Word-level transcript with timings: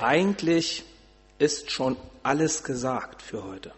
Eigentlich 0.00 0.84
ist 1.38 1.70
schon 1.70 1.96
alles 2.22 2.64
gesagt 2.64 3.22
für 3.22 3.44
heute. 3.44 3.72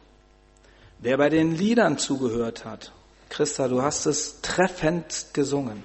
Wer 0.98 1.16
bei 1.16 1.28
den 1.28 1.54
Liedern 1.54 1.98
zugehört 1.98 2.64
hat, 2.64 2.92
Christa, 3.28 3.68
du 3.68 3.82
hast 3.82 4.06
es 4.06 4.40
treffend 4.40 5.26
gesungen. 5.32 5.84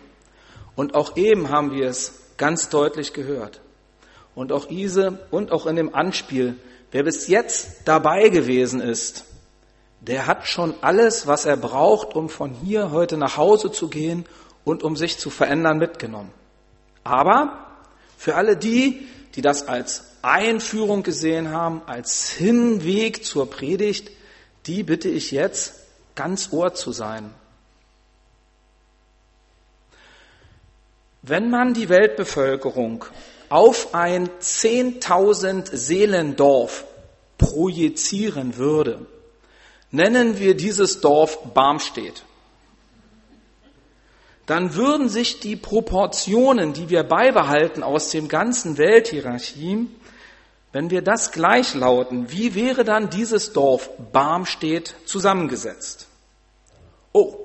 Und 0.75 0.96
auch 0.96 1.17
eben 1.17 1.49
haben 1.49 1.71
wir 1.71 1.88
es 1.88 2.13
ganz 2.38 2.69
deutlich 2.69 3.13
gehört. 3.13 3.61
Und 4.33 4.51
auch 4.51 4.69
Ise 4.69 5.19
und 5.29 5.51
auch 5.51 5.67
in 5.67 5.76
dem 5.76 5.94
Anspiel, 5.94 6.56
wer 6.92 7.04
bis 7.04 7.28
jetzt 7.28 7.81
dabei 7.86 8.29
gewesen 8.29 8.81
ist, 8.81 9.26
der 10.02 10.26
hat 10.26 10.47
schon 10.47 10.74
alles, 10.81 11.28
was 11.28 11.46
er 11.46 11.58
braucht, 11.58 12.15
um 12.15 12.28
von 12.28 12.54
hier 12.54 12.92
heute 12.92 13.18
nach 13.18 13.38
Hause 13.38 13.72
zu 13.72 13.88
gehen 13.88 14.26
und 14.63 14.84
um 14.84 14.96
sich 14.96 15.20
zu 15.20 15.29
verändern, 15.29 15.78
mitgenommen. 15.78 16.31
Aber 17.04 17.68
für 18.18 18.36
alle 18.36 18.58
die, 18.58 19.08
die 19.36 19.41
das 19.41 19.68
als 19.68 20.12
Einführung 20.23 21.03
gesehen 21.03 21.52
haben, 21.52 21.82
als 21.86 22.30
Hinweg 22.32 23.26
zur 23.26 23.50
Predigt, 23.50 24.09
die 24.66 24.84
bitte 24.84 25.09
ich 25.09 25.32
jetzt, 25.32 25.76
ganz 26.16 26.52
Ohr 26.52 26.73
zu 26.73 26.91
sein. 26.91 27.34
Wenn 31.22 31.49
man 31.49 31.73
die 31.73 31.90
Weltbevölkerung 31.90 33.05
auf 33.49 33.94
ein 33.94 34.30
10.000 34.40 35.76
Seelendorf 35.76 36.85
projizieren 37.38 38.58
würde, 38.58 39.05
nennen 39.91 40.40
wir 40.40 40.55
dieses 40.55 41.02
Dorf 41.02 41.54
Barmstedt, 41.54 42.24
dann 44.46 44.76
würden 44.76 45.08
sich 45.08 45.40
die 45.40 45.55
Proportionen, 45.55 46.74
die 46.74 46.90
wir 46.90 47.04
beibehalten 47.04 47.84
aus 47.84 48.10
dem 48.10 48.27
ganzen 48.27 48.77
Welthierarchie, 48.77 49.88
wenn 50.73 50.90
wir 50.90 51.04
das 51.04 51.32
gleichlauten, 51.32 52.32
wie 52.32 52.55
wäre 52.55 52.84
dann 52.84 53.09
dieses 53.09 53.54
Dorf 53.54 53.90
Barmstedt 54.12 54.96
zusammengesetzt? 55.05 56.07
Oh, 57.13 57.35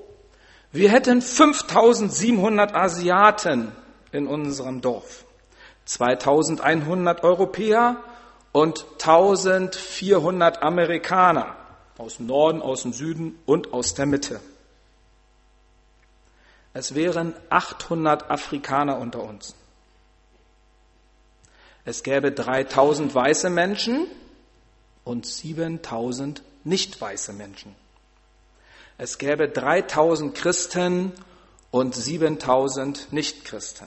wir 0.73 0.91
hätten 0.91 1.21
5700 1.21 2.75
Asiaten 2.75 3.73
in 4.13 4.27
unserem 4.27 4.81
Dorf, 4.81 5.27
2100 5.85 7.23
Europäer 7.23 7.97
und 8.53 8.87
1400 8.95 10.63
Amerikaner 10.63 11.55
aus 11.99 12.17
dem 12.17 12.27
Norden, 12.27 12.63
aus 12.63 12.83
dem 12.83 12.95
Süden 12.95 13.39
und 13.45 13.75
aus 13.75 13.93
der 13.93 14.07
Mitte. 14.07 14.41
Es 16.73 16.95
wären 16.95 17.35
800 17.51 18.31
Afrikaner 18.31 18.99
unter 18.99 19.23
uns. 19.23 19.55
Es 21.89 22.03
gäbe 22.03 22.33
3000 22.33 23.15
weiße 23.15 23.49
Menschen 23.49 24.09
und 25.05 25.25
7000 25.25 26.43
nicht 26.63 27.01
weiße 27.01 27.33
Menschen. 27.33 27.75
Es 28.99 29.17
gäbe 29.17 29.49
3000 29.49 30.35
Christen 30.35 31.13
und 31.71 31.95
7000 31.95 33.11
Nichtchristen. 33.11 33.87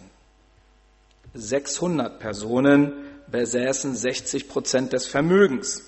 600 1.35 2.17
Personen 2.17 2.91
besäßen 3.27 3.95
60 3.95 4.49
Prozent 4.49 4.93
des 4.93 5.05
Vermögens. 5.05 5.83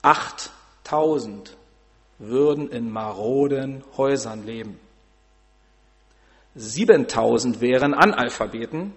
8000 0.00 1.58
würden 2.18 2.70
in 2.70 2.90
maroden 2.90 3.84
Häusern 3.98 4.46
leben. 4.46 4.80
7000 6.54 7.60
wären 7.60 7.92
Analphabeten, 7.92 8.94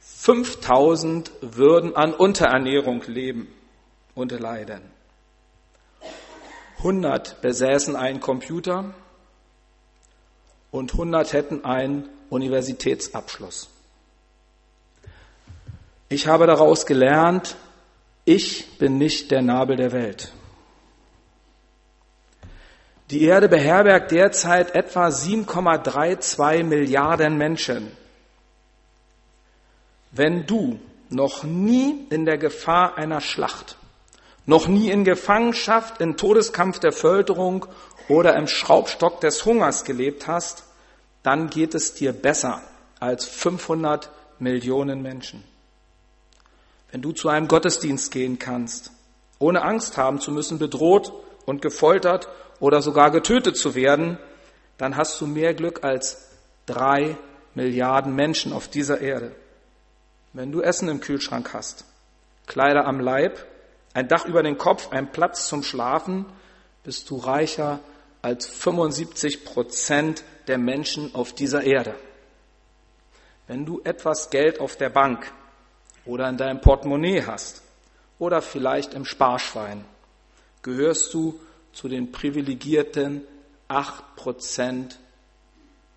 5000 0.00 1.30
würden 1.40 1.94
an 1.94 2.12
Unterernährung 2.14 3.02
leben 3.06 3.48
und 4.14 4.32
leiden. 4.32 4.82
100 6.78 7.40
besäßen 7.42 7.94
einen 7.94 8.20
Computer 8.20 8.94
und 10.70 10.92
100 10.92 11.32
hätten 11.32 11.64
einen 11.64 12.08
Universitätsabschluss. 12.30 13.68
Ich 16.08 16.26
habe 16.26 16.46
daraus 16.46 16.86
gelernt, 16.86 17.56
ich 18.24 18.78
bin 18.78 18.98
nicht 18.98 19.30
der 19.30 19.42
Nabel 19.42 19.76
der 19.76 19.92
Welt. 19.92 20.32
Die 23.10 23.24
Erde 23.24 23.48
beherbergt 23.48 24.12
derzeit 24.12 24.74
etwa 24.74 25.08
7,32 25.08 26.62
Milliarden 26.62 27.36
Menschen. 27.36 27.90
Wenn 30.12 30.46
du 30.46 30.80
noch 31.08 31.44
nie 31.44 32.06
in 32.10 32.24
der 32.24 32.38
Gefahr 32.38 32.96
einer 32.96 33.20
Schlacht, 33.20 33.76
noch 34.46 34.66
nie 34.66 34.90
in 34.90 35.04
Gefangenschaft, 35.04 36.00
in 36.00 36.16
Todeskampf 36.16 36.80
der 36.80 36.92
Völkerung 36.92 37.66
oder 38.08 38.36
im 38.36 38.46
Schraubstock 38.46 39.20
des 39.20 39.44
Hungers 39.44 39.84
gelebt 39.84 40.26
hast, 40.26 40.64
dann 41.22 41.50
geht 41.50 41.74
es 41.74 41.94
dir 41.94 42.12
besser 42.12 42.62
als 42.98 43.26
500 43.26 44.10
Millionen 44.38 45.02
Menschen. 45.02 45.44
Wenn 46.90 47.02
du 47.02 47.12
zu 47.12 47.28
einem 47.28 47.46
Gottesdienst 47.46 48.10
gehen 48.10 48.38
kannst, 48.38 48.90
ohne 49.38 49.62
Angst 49.62 49.96
haben 49.96 50.20
zu 50.20 50.32
müssen, 50.32 50.58
bedroht 50.58 51.12
und 51.46 51.62
gefoltert 51.62 52.28
oder 52.58 52.82
sogar 52.82 53.10
getötet 53.10 53.56
zu 53.56 53.74
werden, 53.74 54.18
dann 54.76 54.96
hast 54.96 55.20
du 55.20 55.26
mehr 55.26 55.54
Glück 55.54 55.84
als 55.84 56.30
drei 56.66 57.16
Milliarden 57.54 58.14
Menschen 58.14 58.52
auf 58.52 58.68
dieser 58.68 59.00
Erde. 59.00 59.32
Wenn 60.32 60.52
du 60.52 60.60
Essen 60.60 60.88
im 60.88 61.00
Kühlschrank 61.00 61.52
hast, 61.52 61.84
Kleider 62.46 62.86
am 62.86 63.00
Leib, 63.00 63.46
ein 63.94 64.08
Dach 64.08 64.26
über 64.26 64.42
den 64.42 64.58
Kopf, 64.58 64.92
ein 64.92 65.10
Platz 65.10 65.48
zum 65.48 65.62
Schlafen, 65.62 66.26
bist 66.84 67.10
du 67.10 67.16
reicher 67.16 67.80
als 68.22 68.46
75 68.46 69.44
Prozent 69.44 70.24
der 70.46 70.58
Menschen 70.58 71.14
auf 71.14 71.32
dieser 71.32 71.62
Erde. 71.62 71.94
Wenn 73.46 73.66
du 73.66 73.80
etwas 73.82 74.30
Geld 74.30 74.60
auf 74.60 74.76
der 74.76 74.90
Bank 74.90 75.32
oder 76.04 76.28
in 76.28 76.36
deinem 76.36 76.60
Portemonnaie 76.60 77.24
hast 77.26 77.62
oder 78.18 78.42
vielleicht 78.42 78.94
im 78.94 79.04
Sparschwein, 79.04 79.84
gehörst 80.62 81.12
du 81.14 81.40
zu 81.72 81.88
den 81.88 82.12
privilegierten 82.12 83.22
acht 83.68 84.16
Prozent 84.16 84.98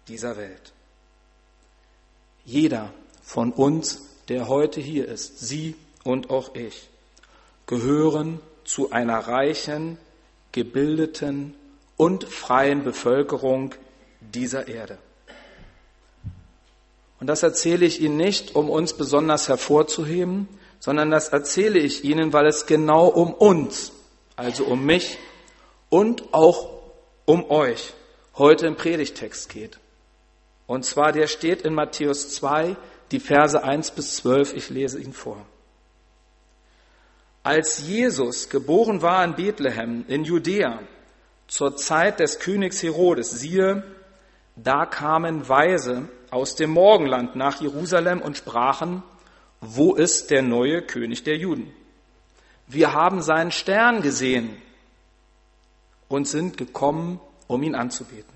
dieser 0.08 0.38
Welt. 0.38 0.74
Jeder 2.46 2.94
von 3.22 3.52
uns, 3.52 4.13
der 4.30 4.48
heute 4.48 4.82
hier 4.82 5.08
ist, 5.08 5.40
Sie 5.40 5.76
und 6.04 6.30
auch 6.30 6.56
ich, 6.56 6.90
gehören 7.66 8.40
zu 8.64 8.92
einer 8.92 9.20
reichen, 9.20 9.98
gebildeten 10.52 11.56
und 11.98 12.24
freien 12.26 12.84
Bevölkerung 12.84 13.74
dieser 14.22 14.68
Erde. 14.68 14.98
Und 17.20 17.28
das 17.28 17.44
erzähle 17.44 17.86
ich 17.86 18.02
Ihnen 18.02 18.18
nicht, 18.18 18.56
um 18.56 18.70
uns 18.70 18.94
besonders 18.94 19.48
hervorzuheben, 19.48 20.48
sondern 20.80 21.12
das 21.12 21.30
erzähle 21.30 21.80
ich 21.80 22.04
Ihnen, 22.04 22.34
weil 22.34 22.48
es 22.48 22.66
genau 22.66 23.08
um 23.08 23.34
uns, 23.34 23.94
also 24.36 24.66
um 24.66 24.86
mich 24.86 25.18
und 25.90 26.34
auch 26.34 26.70
um 27.26 27.50
euch 27.50 27.94
heute 28.36 28.68
im 28.68 28.76
Predigtext 28.76 29.50
geht. 29.50 29.80
Und 30.68 30.86
zwar, 30.86 31.12
der 31.12 31.28
steht 31.28 31.62
in 31.62 31.74
Matthäus 31.74 32.34
2, 32.34 32.76
die 33.14 33.20
Verse 33.20 33.64
1 33.64 33.92
bis 33.92 34.18
12, 34.18 34.54
ich 34.56 34.70
lese 34.70 35.00
ihn 35.00 35.14
vor. 35.14 35.46
Als 37.44 37.88
Jesus 37.88 38.50
geboren 38.50 39.02
war 39.02 39.24
in 39.24 39.36
Bethlehem 39.36 40.04
in 40.08 40.24
Judäa 40.24 40.80
zur 41.48 41.78
Zeit 41.78 42.20
des 42.20 42.40
Königs 42.40 42.82
Herodes, 42.82 43.32
siehe, 43.32 43.84
da 44.56 44.86
kamen 44.86 45.48
Weise 45.48 46.10
aus 46.32 46.56
dem 46.56 46.72
Morgenland 46.72 47.36
nach 47.36 47.62
Jerusalem 47.62 48.22
und 48.22 48.38
sprachen, 48.38 49.04
wo 49.62 49.94
ist 49.94 50.32
der 50.32 50.42
neue 50.42 50.82
König 50.82 51.24
der 51.24 51.38
Juden? 51.38 51.72
Wir 52.68 52.94
haben 52.94 53.22
seinen 53.22 53.52
Stern 53.52 54.02
gesehen 54.02 54.58
und 56.08 56.28
sind 56.28 56.58
gekommen, 56.58 57.20
um 57.48 57.62
ihn 57.62 57.76
anzubeten. 57.76 58.34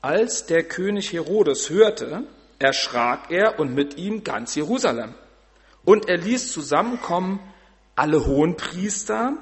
Als 0.00 0.46
der 0.46 0.64
König 0.64 1.12
Herodes 1.12 1.70
hörte, 1.70 2.24
erschrak 2.58 3.30
er 3.30 3.58
und 3.58 3.74
mit 3.74 3.96
ihm 3.96 4.24
ganz 4.24 4.54
Jerusalem. 4.54 5.14
Und 5.84 6.08
er 6.08 6.16
ließ 6.16 6.52
zusammenkommen 6.52 7.40
alle 7.94 8.26
Hohenpriester 8.26 9.34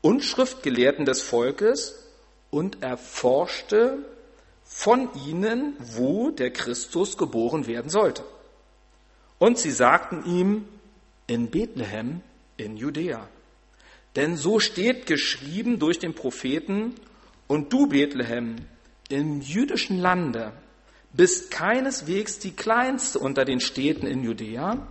und 0.00 0.24
Schriftgelehrten 0.24 1.04
des 1.04 1.22
Volkes 1.22 2.02
und 2.50 2.82
erforschte 2.82 3.98
von 4.64 5.08
ihnen, 5.26 5.76
wo 5.78 6.30
der 6.30 6.52
Christus 6.52 7.16
geboren 7.16 7.66
werden 7.66 7.90
sollte. 7.90 8.24
Und 9.38 9.58
sie 9.58 9.70
sagten 9.70 10.24
ihm, 10.24 10.66
in 11.26 11.50
Bethlehem 11.50 12.22
in 12.56 12.76
Judäa. 12.76 13.28
Denn 14.14 14.36
so 14.36 14.60
steht 14.60 15.06
geschrieben 15.06 15.78
durch 15.78 15.98
den 15.98 16.14
Propheten, 16.14 16.94
und 17.48 17.72
du, 17.72 17.86
Bethlehem, 17.86 18.56
im 19.08 19.40
jüdischen 19.40 20.00
Lande, 20.00 20.52
bist 21.16 21.50
keineswegs 21.50 22.38
die 22.38 22.52
kleinste 22.52 23.18
unter 23.18 23.44
den 23.44 23.60
Städten 23.60 24.06
in 24.06 24.22
Judäa, 24.22 24.86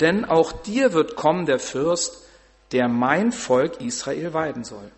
denn 0.00 0.24
auch 0.24 0.52
dir 0.52 0.92
wird 0.92 1.16
kommen 1.16 1.46
der 1.46 1.58
Fürst, 1.58 2.24
der 2.72 2.88
mein 2.88 3.32
Volk 3.32 3.80
Israel 3.80 4.34
weiden 4.34 4.64
soll. 4.64 4.90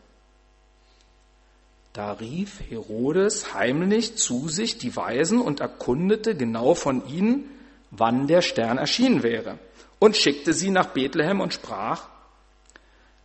Da 1.92 2.12
rief 2.12 2.60
Herodes 2.68 3.52
heimlich 3.54 4.16
zu 4.16 4.48
sich 4.48 4.78
die 4.78 4.94
Weisen 4.94 5.40
und 5.40 5.60
erkundete 5.60 6.36
genau 6.36 6.74
von 6.74 7.06
ihnen, 7.08 7.50
wann 7.90 8.28
der 8.28 8.42
Stern 8.42 8.78
erschienen 8.78 9.22
wäre, 9.22 9.58
und 9.98 10.16
schickte 10.16 10.52
sie 10.52 10.70
nach 10.70 10.90
Bethlehem 10.90 11.40
und 11.40 11.52
sprach, 11.52 12.08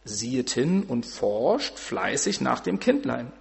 siehet 0.03 0.49
hin 0.49 0.83
und 0.83 1.05
forscht 1.05 1.77
fleißig 1.77 2.41
nach 2.41 2.59
dem 2.59 2.79
Kindlein. 2.79 3.31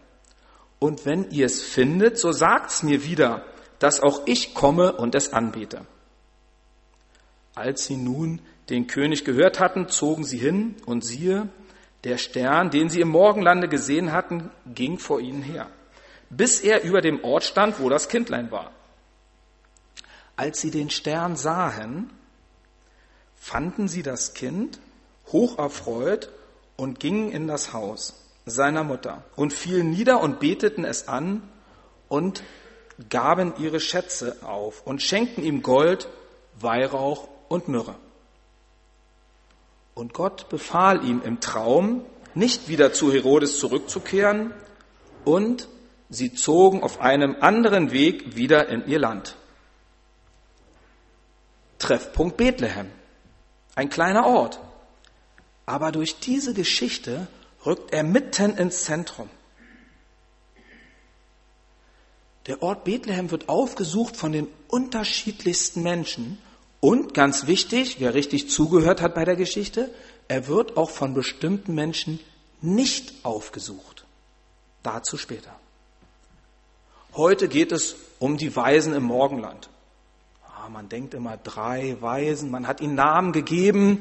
Und 0.79 1.07
wenn 1.07 1.31
ihr 1.31 1.47
es 1.47 1.63
findet, 1.63 2.19
so 2.19 2.33
sagt's 2.33 2.83
mir 2.83 3.05
wieder, 3.05 3.45
dass 3.85 4.01
auch 4.01 4.23
ich 4.25 4.55
komme 4.55 4.93
und 4.93 5.15
es 5.15 5.35
anbete. 5.35 5.85
Als 7.55 7.85
sie 7.85 7.99
nun 7.99 8.41
den 8.71 8.87
König 8.87 9.27
gehört 9.27 9.61
hatten, 9.61 9.91
zogen 9.91 10.25
sie 10.25 10.39
hin 10.39 10.77
und 10.87 11.05
siehe, 11.05 11.51
der 12.05 12.17
Stern, 12.17 12.71
den 12.71 12.89
sie 12.89 13.03
im 13.03 13.11
Morgenlande 13.11 13.69
gesehen 13.69 14.11
hatten, 14.11 14.51
ging 14.75 14.99
vor 14.99 15.21
ihnen 15.21 15.43
her, 15.43 15.69
bis 16.31 16.61
er 16.61 16.83
über 16.83 17.03
dem 17.03 17.23
Ort 17.25 17.45
stand, 17.45 17.79
wo 17.79 17.91
das 17.91 18.09
Kindlein 18.09 18.51
war. 18.51 18.73
Als 20.35 20.63
sie 20.63 20.71
den 20.71 20.89
Stern 20.89 21.37
sahen, 21.37 22.09
fanden 23.37 23.87
sie 23.87 24.03
das 24.03 24.33
Kind 24.33 24.81
hoch 25.31 25.59
erfreut 25.59 26.31
und 26.77 27.01
gingen 27.01 27.31
in 27.31 27.47
das 27.49 27.75
Haus 27.75 28.15
seiner 28.47 28.83
Mutter 28.83 29.25
und 29.37 29.53
fielen 29.53 29.91
nieder 29.91 30.23
und 30.23 30.41
beteten 30.41 30.87
es 30.87 31.07
an 31.07 31.43
und 32.09 32.43
gaben 33.09 33.55
ihre 33.59 33.81
Schätze 33.81 34.37
auf 34.43 34.87
und 34.87 35.03
schenkten 35.03 35.45
ihm 35.45 35.63
Gold, 35.63 36.09
Weihrauch 36.61 37.29
und 37.49 37.69
Myrrhe. 37.69 37.97
Und 39.95 40.13
Gott 40.13 40.49
befahl 40.49 41.05
ihm 41.05 41.23
im 41.23 41.41
Traum, 41.41 42.05
nicht 42.35 42.69
wieder 42.69 42.93
zu 42.93 43.13
Herodes 43.13 43.59
zurückzukehren, 43.59 44.53
und 45.25 45.69
sie 46.11 46.35
zogen 46.35 46.83
auf 46.83 47.01
einem 47.01 47.37
anderen 47.41 47.93
Weg 47.93 48.37
wieder 48.37 48.69
in 48.69 48.87
ihr 48.87 48.99
Land. 48.99 49.37
Treffpunkt 51.79 52.37
Bethlehem, 52.37 52.91
ein 53.75 53.89
kleiner 53.89 54.27
Ort. 54.27 54.61
Aber 55.67 55.93
durch 55.93 56.21
diese 56.21 56.55
Geschichte 56.55 57.27
rückt 57.65 57.93
er 57.93 58.03
mitten 58.03 58.57
ins 58.57 58.85
Zentrum. 58.85 59.31
Der 62.47 62.63
Ort 62.63 62.85
Bethlehem 62.85 63.31
wird 63.31 63.49
aufgesucht 63.49 64.17
von 64.17 64.33
den 64.33 64.49
unterschiedlichsten 64.69 65.83
Menschen 65.83 66.39
und 66.81 67.15
ganz 67.15 67.47
wichtig, 67.47 67.97
wer 68.01 68.13
richtig 68.13 68.51
zugehört 68.51 69.01
hat 69.01 69.15
bei 69.15 69.25
der 69.25 69.37
Geschichte, 69.37 69.91
er 70.29 70.47
wird 70.49 70.77
auch 70.77 70.91
von 70.91 71.15
bestimmten 71.15 71.75
Menschen 71.75 72.21
nicht 72.61 73.25
aufgesucht. 73.25 74.05
Dazu 74.83 75.17
später. 75.17 75.55
Heute 77.15 77.49
geht 77.49 77.73
es 77.73 77.97
um 78.19 78.37
die 78.37 78.55
Weisen 78.55 78.93
im 78.93 79.05
Morgenland. 79.05 79.71
Ah, 80.47 80.69
man 80.69 80.89
denkt 80.89 81.15
immer 81.15 81.39
drei 81.39 81.97
Weisen, 82.01 82.51
man 82.51 82.67
hat 82.67 82.81
ihnen 82.81 82.97
Namen 82.97 83.33
gegeben, 83.33 84.01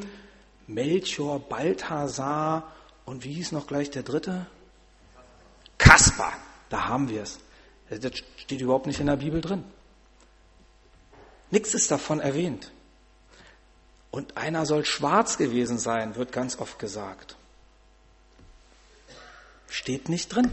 Melchior, 0.67 1.39
Balthasar 1.39 2.71
und 3.05 3.23
wie 3.23 3.33
hieß 3.33 3.53
noch 3.53 3.67
gleich 3.67 3.91
der 3.91 4.03
dritte? 4.03 4.45
Kaspar, 5.77 6.33
da 6.69 6.87
haben 6.87 7.09
wir 7.09 7.21
es. 7.21 7.39
Das 7.99 8.13
steht 8.37 8.61
überhaupt 8.61 8.87
nicht 8.87 8.99
in 8.99 9.07
der 9.07 9.17
Bibel 9.17 9.41
drin. 9.41 9.63
Nichts 11.51 11.73
ist 11.73 11.91
davon 11.91 12.19
erwähnt. 12.19 12.71
Und 14.09 14.37
einer 14.37 14.65
soll 14.65 14.85
schwarz 14.85 15.37
gewesen 15.37 15.77
sein, 15.77 16.15
wird 16.15 16.31
ganz 16.31 16.59
oft 16.59 16.79
gesagt. 16.79 17.35
Steht 19.69 20.09
nicht 20.09 20.33
drin. 20.33 20.51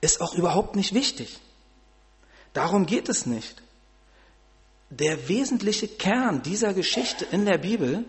Ist 0.00 0.20
auch 0.20 0.34
überhaupt 0.34 0.76
nicht 0.76 0.94
wichtig. 0.94 1.38
Darum 2.52 2.86
geht 2.86 3.08
es 3.08 3.26
nicht. 3.26 3.62
Der 4.90 5.28
wesentliche 5.28 5.86
Kern 5.86 6.42
dieser 6.42 6.72
Geschichte 6.72 7.26
in 7.26 7.44
der 7.44 7.58
Bibel 7.58 8.04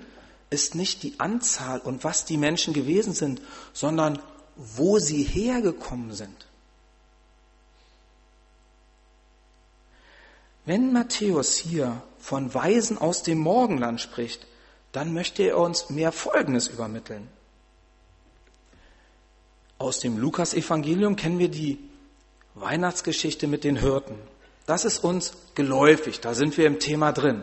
ist 0.50 0.76
nicht 0.76 1.04
die 1.04 1.20
Anzahl 1.20 1.80
und 1.80 2.04
was 2.04 2.26
die 2.26 2.38
Menschen 2.38 2.74
gewesen 2.74 3.14
sind, 3.14 3.42
sondern 3.74 4.20
wo 4.56 5.00
sie 5.00 5.24
hergekommen 5.24 6.14
sind. 6.14 6.49
Wenn 10.70 10.94
Matthäus 10.94 11.58
hier 11.58 12.00
von 12.20 12.54
Weisen 12.54 13.00
aus 13.00 13.24
dem 13.24 13.40
Morgenland 13.40 14.00
spricht, 14.00 14.46
dann 14.92 15.16
möchte 15.16 15.42
er 15.42 15.58
uns 15.58 15.90
mehr 15.90 16.12
Folgendes 16.12 16.68
übermitteln. 16.68 17.28
Aus 19.80 20.00
dem 20.00 20.20
Lukasevangelium 20.20 21.16
kennen 21.16 21.40
wir 21.40 21.50
die 21.50 21.80
Weihnachtsgeschichte 22.54 23.48
mit 23.48 23.64
den 23.64 23.78
Hirten. 23.78 24.14
Das 24.68 24.86
ist 24.86 25.04
uns 25.04 25.34
geläufig, 25.56 26.20
da 26.20 26.36
sind 26.36 26.56
wir 26.56 26.68
im 26.68 26.78
Thema 26.78 27.14
drin. 27.14 27.42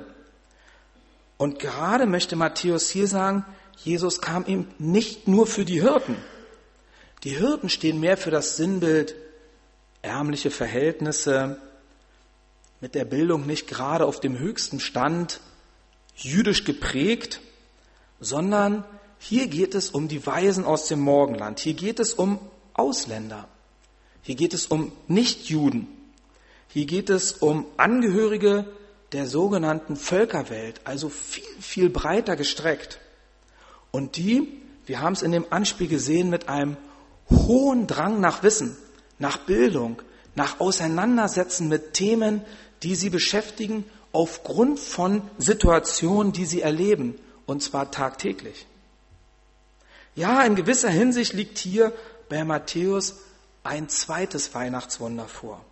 Und 1.37 1.59
gerade 1.59 2.07
möchte 2.07 2.37
Matthäus 2.37 2.91
hier 2.91 3.09
sagen, 3.09 3.45
Jesus 3.79 4.21
kam 4.21 4.47
ihm 4.47 4.69
nicht 4.79 5.27
nur 5.27 5.49
für 5.49 5.65
die 5.65 5.83
Hirten. 5.83 6.15
Die 7.25 7.31
Hirten 7.31 7.71
stehen 7.71 7.99
mehr 7.99 8.19
für 8.19 8.31
das 8.31 8.57
Sinnbild 8.57 9.17
ärmliche 10.01 10.53
Verhältnisse, 10.53 11.61
mit 12.81 12.95
der 12.95 13.05
Bildung 13.05 13.47
nicht 13.47 13.67
gerade 13.67 14.05
auf 14.05 14.21
dem 14.21 14.39
höchsten 14.39 14.81
Stand, 14.81 15.41
jüdisch 16.15 16.65
geprägt, 16.65 17.41
sondern 18.21 18.85
hier 19.19 19.49
geht 19.49 19.75
es 19.75 19.91
um 19.91 20.09
die 20.09 20.27
Weisen 20.27 20.65
aus 20.65 20.89
dem 20.89 21.01
Morgenland. 21.01 21.59
Hier 21.59 21.75
geht 21.75 22.01
es 22.01 22.15
um 22.15 22.39
Ausländer. 22.75 23.49
Hier 24.23 24.35
geht 24.35 24.55
es 24.55 24.67
um 24.67 24.93
Nichtjuden. 25.09 25.89
Hier 26.69 26.87
geht 26.87 27.11
es 27.11 27.33
um 27.33 27.67
Angehörige 27.77 28.67
der 29.13 29.27
sogenannten 29.27 29.97
Völkerwelt, 29.97 30.81
also 30.85 31.09
viel, 31.09 31.45
viel 31.61 31.91
breiter 31.91 32.37
gestreckt. 32.37 32.99
Und 33.91 34.17
die, 34.17 34.61
wir 34.85 35.01
haben 35.01 35.13
es 35.13 35.23
in 35.23 35.33
dem 35.33 35.47
Anspiel 35.51 35.89
gesehen, 35.89 36.29
mit 36.29 36.49
einem 36.49 36.77
hohen 37.31 37.87
Drang 37.87 38.21
nach 38.21 38.43
Wissen, 38.43 38.77
nach 39.19 39.39
Bildung, 39.39 40.03
nach 40.35 40.61
Auseinandersetzen 40.61 41.69
mit 41.69 41.95
Themen, 41.95 42.43
die 42.83 42.95
sie 42.95 43.11
beschäftigen 43.11 43.85
aufgrund 44.13 44.79
von 44.79 45.23
Situationen, 45.39 46.33
die 46.33 46.47
sie 46.47 46.63
erleben, 46.63 47.19
und 47.47 47.63
zwar 47.63 47.91
tagtäglich. 47.91 48.67
Ja, 50.15 50.43
in 50.45 50.57
gewisser 50.57 50.89
Hinsicht 50.89 51.35
liegt 51.35 51.59
hier 51.59 51.93
bei 52.29 52.43
Matthäus 52.45 53.17
ein 53.63 53.89
zweites 53.89 54.55
Weihnachtswunder 54.55 55.27
vor. 55.27 55.65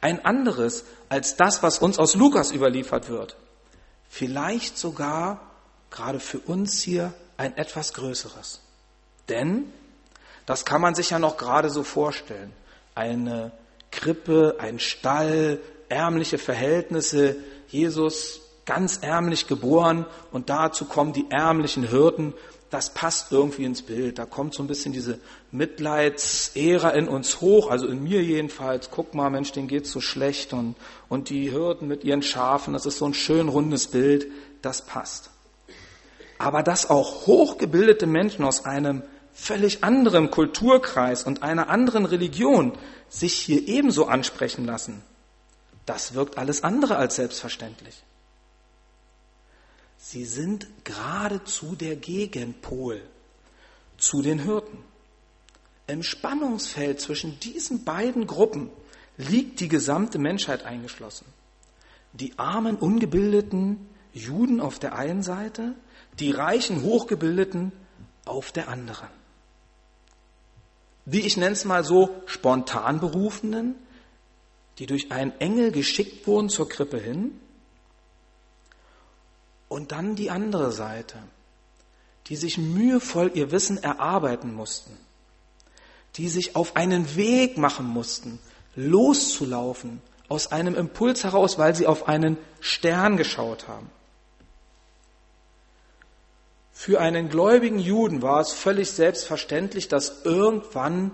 Ein 0.00 0.24
anderes 0.24 0.84
als 1.08 1.36
das, 1.36 1.62
was 1.62 1.78
uns 1.78 1.98
aus 1.98 2.14
Lukas 2.14 2.52
überliefert 2.52 3.08
wird. 3.08 3.36
Vielleicht 4.08 4.78
sogar, 4.78 5.40
gerade 5.90 6.20
für 6.20 6.38
uns 6.40 6.80
hier, 6.80 7.12
ein 7.36 7.56
etwas 7.56 7.94
größeres. 7.94 8.60
Denn, 9.28 9.72
das 10.46 10.64
kann 10.64 10.80
man 10.80 10.94
sich 10.94 11.10
ja 11.10 11.18
noch 11.18 11.36
gerade 11.36 11.70
so 11.70 11.82
vorstellen, 11.82 12.52
eine 12.94 13.52
Krippe, 13.90 14.56
ein 14.58 14.78
Stall, 14.78 15.60
ärmliche 15.88 16.38
Verhältnisse, 16.38 17.36
Jesus 17.68 18.40
ganz 18.64 18.98
ärmlich 19.02 19.46
geboren 19.46 20.06
und 20.30 20.50
dazu 20.50 20.84
kommen 20.84 21.12
die 21.12 21.26
ärmlichen 21.30 21.88
Hirten, 21.88 22.34
das 22.70 22.92
passt 22.92 23.32
irgendwie 23.32 23.64
ins 23.64 23.80
Bild. 23.80 24.18
Da 24.18 24.26
kommt 24.26 24.52
so 24.52 24.62
ein 24.62 24.66
bisschen 24.66 24.92
diese 24.92 25.18
Mitleidsära 25.52 26.90
in 26.90 27.08
uns 27.08 27.40
hoch, 27.40 27.70
also 27.70 27.86
in 27.86 28.02
mir 28.02 28.22
jedenfalls. 28.22 28.90
Guck 28.90 29.14
mal, 29.14 29.30
Mensch, 29.30 29.52
denen 29.52 29.68
geht's 29.68 29.90
so 29.90 30.02
schlecht 30.02 30.52
und, 30.52 30.76
und 31.08 31.30
die 31.30 31.50
Hirten 31.50 31.88
mit 31.88 32.04
ihren 32.04 32.22
Schafen, 32.22 32.74
das 32.74 32.84
ist 32.84 32.98
so 32.98 33.06
ein 33.06 33.14
schön 33.14 33.48
rundes 33.48 33.86
Bild, 33.86 34.26
das 34.60 34.82
passt. 34.82 35.30
Aber 36.38 36.62
dass 36.62 36.90
auch 36.90 37.26
hochgebildete 37.26 38.06
Menschen 38.06 38.44
aus 38.44 38.64
einem 38.64 39.02
völlig 39.32 39.82
anderen 39.82 40.30
Kulturkreis 40.30 41.24
und 41.24 41.42
einer 41.42 41.70
anderen 41.70 42.04
Religion 42.04 42.72
sich 43.08 43.34
hier 43.34 43.66
ebenso 43.66 44.06
ansprechen 44.06 44.66
lassen, 44.66 45.02
das 45.88 46.14
wirkt 46.14 46.36
alles 46.38 46.62
andere 46.62 46.96
als 46.96 47.16
selbstverständlich. 47.16 48.02
Sie 49.96 50.24
sind 50.24 50.66
geradezu 50.84 51.74
der 51.74 51.96
Gegenpol 51.96 53.02
zu 53.96 54.22
den 54.22 54.38
Hirten. 54.38 54.78
Im 55.86 56.02
Spannungsfeld 56.02 57.00
zwischen 57.00 57.40
diesen 57.40 57.84
beiden 57.84 58.26
Gruppen 58.26 58.70
liegt 59.16 59.60
die 59.60 59.68
gesamte 59.68 60.18
Menschheit 60.18 60.64
eingeschlossen. 60.64 61.26
Die 62.12 62.38
armen, 62.38 62.76
ungebildeten 62.76 63.88
Juden 64.12 64.60
auf 64.60 64.78
der 64.78 64.94
einen 64.94 65.22
Seite, 65.22 65.74
die 66.20 66.30
reichen, 66.30 66.82
hochgebildeten 66.82 67.72
auf 68.24 68.52
der 68.52 68.68
anderen. 68.68 69.08
Die, 71.06 71.22
ich 71.22 71.36
nenne 71.36 71.52
es 71.52 71.64
mal 71.64 71.84
so, 71.84 72.22
spontan 72.26 73.00
Berufenen, 73.00 73.74
die 74.78 74.86
durch 74.86 75.10
einen 75.10 75.38
Engel 75.40 75.72
geschickt 75.72 76.26
wurden 76.26 76.48
zur 76.48 76.68
Krippe 76.68 76.98
hin. 76.98 77.38
Und 79.68 79.92
dann 79.92 80.16
die 80.16 80.30
andere 80.30 80.72
Seite, 80.72 81.18
die 82.28 82.36
sich 82.36 82.58
mühevoll 82.58 83.32
ihr 83.34 83.50
Wissen 83.50 83.82
erarbeiten 83.82 84.54
mussten, 84.54 84.96
die 86.16 86.28
sich 86.28 86.56
auf 86.56 86.76
einen 86.76 87.16
Weg 87.16 87.58
machen 87.58 87.86
mussten, 87.86 88.38
loszulaufen, 88.76 90.00
aus 90.28 90.52
einem 90.52 90.74
Impuls 90.74 91.24
heraus, 91.24 91.58
weil 91.58 91.74
sie 91.74 91.86
auf 91.86 92.06
einen 92.06 92.36
Stern 92.60 93.16
geschaut 93.16 93.66
haben. 93.66 93.90
Für 96.72 97.00
einen 97.00 97.28
gläubigen 97.28 97.80
Juden 97.80 98.22
war 98.22 98.40
es 98.40 98.52
völlig 98.52 98.90
selbstverständlich, 98.90 99.88
dass 99.88 100.24
irgendwann 100.24 101.10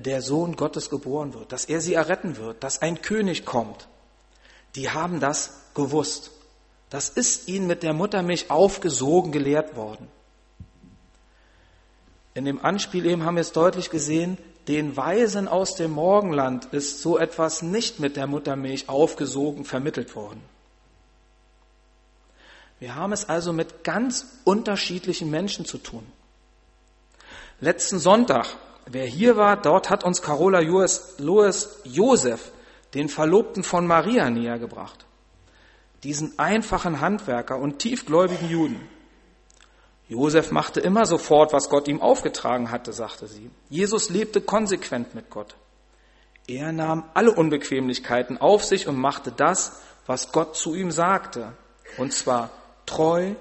der 0.00 0.22
Sohn 0.22 0.56
Gottes 0.56 0.90
geboren 0.90 1.34
wird, 1.34 1.52
dass 1.52 1.64
er 1.64 1.80
sie 1.80 1.94
erretten 1.94 2.36
wird, 2.36 2.62
dass 2.62 2.82
ein 2.82 3.02
König 3.02 3.44
kommt. 3.44 3.88
Die 4.74 4.90
haben 4.90 5.20
das 5.20 5.60
gewusst. 5.74 6.30
Das 6.90 7.08
ist 7.08 7.48
ihnen 7.48 7.66
mit 7.66 7.82
der 7.82 7.92
Muttermilch 7.92 8.50
aufgesogen 8.50 9.32
gelehrt 9.32 9.76
worden. 9.76 10.08
In 12.34 12.44
dem 12.44 12.64
Anspiel 12.64 13.04
eben 13.06 13.24
haben 13.24 13.34
wir 13.34 13.40
es 13.40 13.52
deutlich 13.52 13.90
gesehen, 13.90 14.38
den 14.68 14.96
Weisen 14.96 15.48
aus 15.48 15.76
dem 15.76 15.92
Morgenland 15.92 16.66
ist 16.66 17.00
so 17.00 17.18
etwas 17.18 17.62
nicht 17.62 18.00
mit 18.00 18.16
der 18.16 18.26
Muttermilch 18.26 18.88
aufgesogen 18.88 19.64
vermittelt 19.64 20.14
worden. 20.14 20.42
Wir 22.78 22.94
haben 22.94 23.12
es 23.12 23.28
also 23.28 23.52
mit 23.52 23.82
ganz 23.82 24.40
unterschiedlichen 24.44 25.30
Menschen 25.30 25.64
zu 25.64 25.78
tun. 25.78 26.06
Letzten 27.60 27.98
Sonntag, 27.98 28.56
wer 28.90 29.06
hier 29.06 29.36
war, 29.36 29.56
dort 29.56 29.90
hat 29.90 30.04
uns 30.04 30.22
Carola 30.22 30.60
Lois 30.60 31.80
Josef, 31.84 32.52
den 32.94 33.08
Verlobten 33.08 33.62
von 33.62 33.86
Maria, 33.86 34.30
näher 34.30 34.58
gebracht. 34.58 35.04
Diesen 36.04 36.38
einfachen 36.38 37.00
Handwerker 37.00 37.58
und 37.58 37.78
tiefgläubigen 37.80 38.48
Juden. 38.48 38.88
Josef 40.08 40.52
machte 40.52 40.80
immer 40.80 41.04
sofort, 41.04 41.52
was 41.52 41.68
Gott 41.68 41.86
ihm 41.86 42.00
aufgetragen 42.00 42.70
hatte, 42.70 42.92
sagte 42.92 43.26
sie. 43.26 43.50
Jesus 43.68 44.08
lebte 44.08 44.40
konsequent 44.40 45.14
mit 45.14 45.28
Gott. 45.28 45.54
Er 46.46 46.72
nahm 46.72 47.04
alle 47.12 47.32
Unbequemlichkeiten 47.32 48.38
auf 48.38 48.64
sich 48.64 48.88
und 48.88 48.96
machte 48.96 49.32
das, 49.32 49.82
was 50.06 50.32
Gott 50.32 50.56
zu 50.56 50.74
ihm 50.74 50.90
sagte. 50.90 51.52
Und 51.98 52.14
zwar 52.14 52.50
treu, 52.86 53.34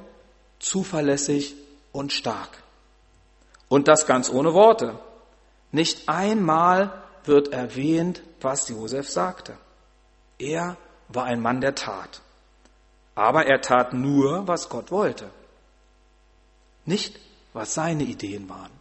zuverlässig 0.59 1.55
und 1.93 2.11
stark. 2.11 2.49
Und 3.69 3.87
das 3.87 4.05
ganz 4.05 4.29
ohne 4.29 4.53
Worte. 4.53 4.99
Nicht 5.77 6.09
einmal 6.09 6.91
wird 7.23 7.53
erwähnt, 7.53 8.21
was 8.41 8.69
Josef 8.69 9.09
sagte. 9.09 9.57
Er 10.37 10.77
war 11.07 11.25
ein 11.25 11.41
Mann 11.41 11.61
der 11.61 11.75
Tat. 11.75 12.21
Aber 13.15 13.45
er 13.45 13.61
tat 13.61 13.93
nur, 13.93 14.47
was 14.47 14.69
Gott 14.69 14.91
wollte 14.91 15.29
nicht 16.87 17.19
was 17.53 17.73
seine 17.73 18.03
Ideen 18.03 18.49
waren. 18.49 18.71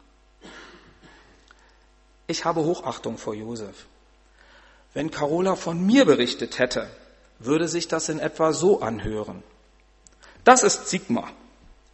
Ich 2.26 2.44
habe 2.44 2.64
Hochachtung 2.64 3.18
vor 3.18 3.34
Josef. 3.34 3.86
Wenn 4.94 5.10
Carola 5.10 5.56
von 5.56 5.84
mir 5.84 6.04
berichtet 6.04 6.58
hätte, 6.58 6.88
würde 7.38 7.68
sich 7.68 7.88
das 7.88 8.08
in 8.08 8.18
etwa 8.18 8.52
so 8.52 8.80
anhören. 8.80 9.42
Das 10.44 10.62
ist 10.62 10.88
Sigmar. 10.88 11.30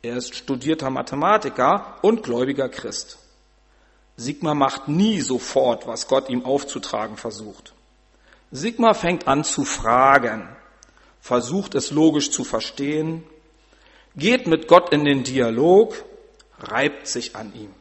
Er 0.02 0.16
ist 0.16 0.34
studierter 0.34 0.90
Mathematiker 0.90 1.98
und 2.02 2.22
gläubiger 2.22 2.68
Christ. 2.68 3.18
Sigmar 4.16 4.54
macht 4.54 4.88
nie 4.88 5.20
sofort, 5.20 5.86
was 5.86 6.08
Gott 6.08 6.28
ihm 6.28 6.44
aufzutragen 6.44 7.16
versucht. 7.16 7.72
Sigmar 8.50 8.94
fängt 8.94 9.26
an 9.26 9.44
zu 9.44 9.64
fragen, 9.64 10.48
versucht 11.20 11.74
es 11.74 11.90
logisch 11.90 12.30
zu 12.30 12.44
verstehen, 12.44 13.24
geht 14.14 14.46
mit 14.46 14.68
Gott 14.68 14.92
in 14.92 15.04
den 15.04 15.24
Dialog, 15.24 16.04
reibt 16.58 17.06
sich 17.06 17.34
an 17.34 17.54
ihm. 17.54 17.72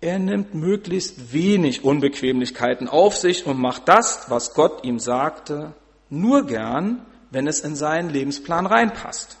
Er 0.00 0.18
nimmt 0.18 0.54
möglichst 0.54 1.32
wenig 1.32 1.82
Unbequemlichkeiten 1.82 2.88
auf 2.88 3.16
sich 3.16 3.46
und 3.46 3.58
macht 3.58 3.88
das, 3.88 4.28
was 4.28 4.52
Gott 4.52 4.84
ihm 4.84 4.98
sagte, 4.98 5.72
nur 6.10 6.46
gern, 6.46 7.04
wenn 7.30 7.46
es 7.46 7.60
in 7.60 7.74
seinen 7.74 8.10
Lebensplan 8.10 8.66
reinpasst. 8.66 9.38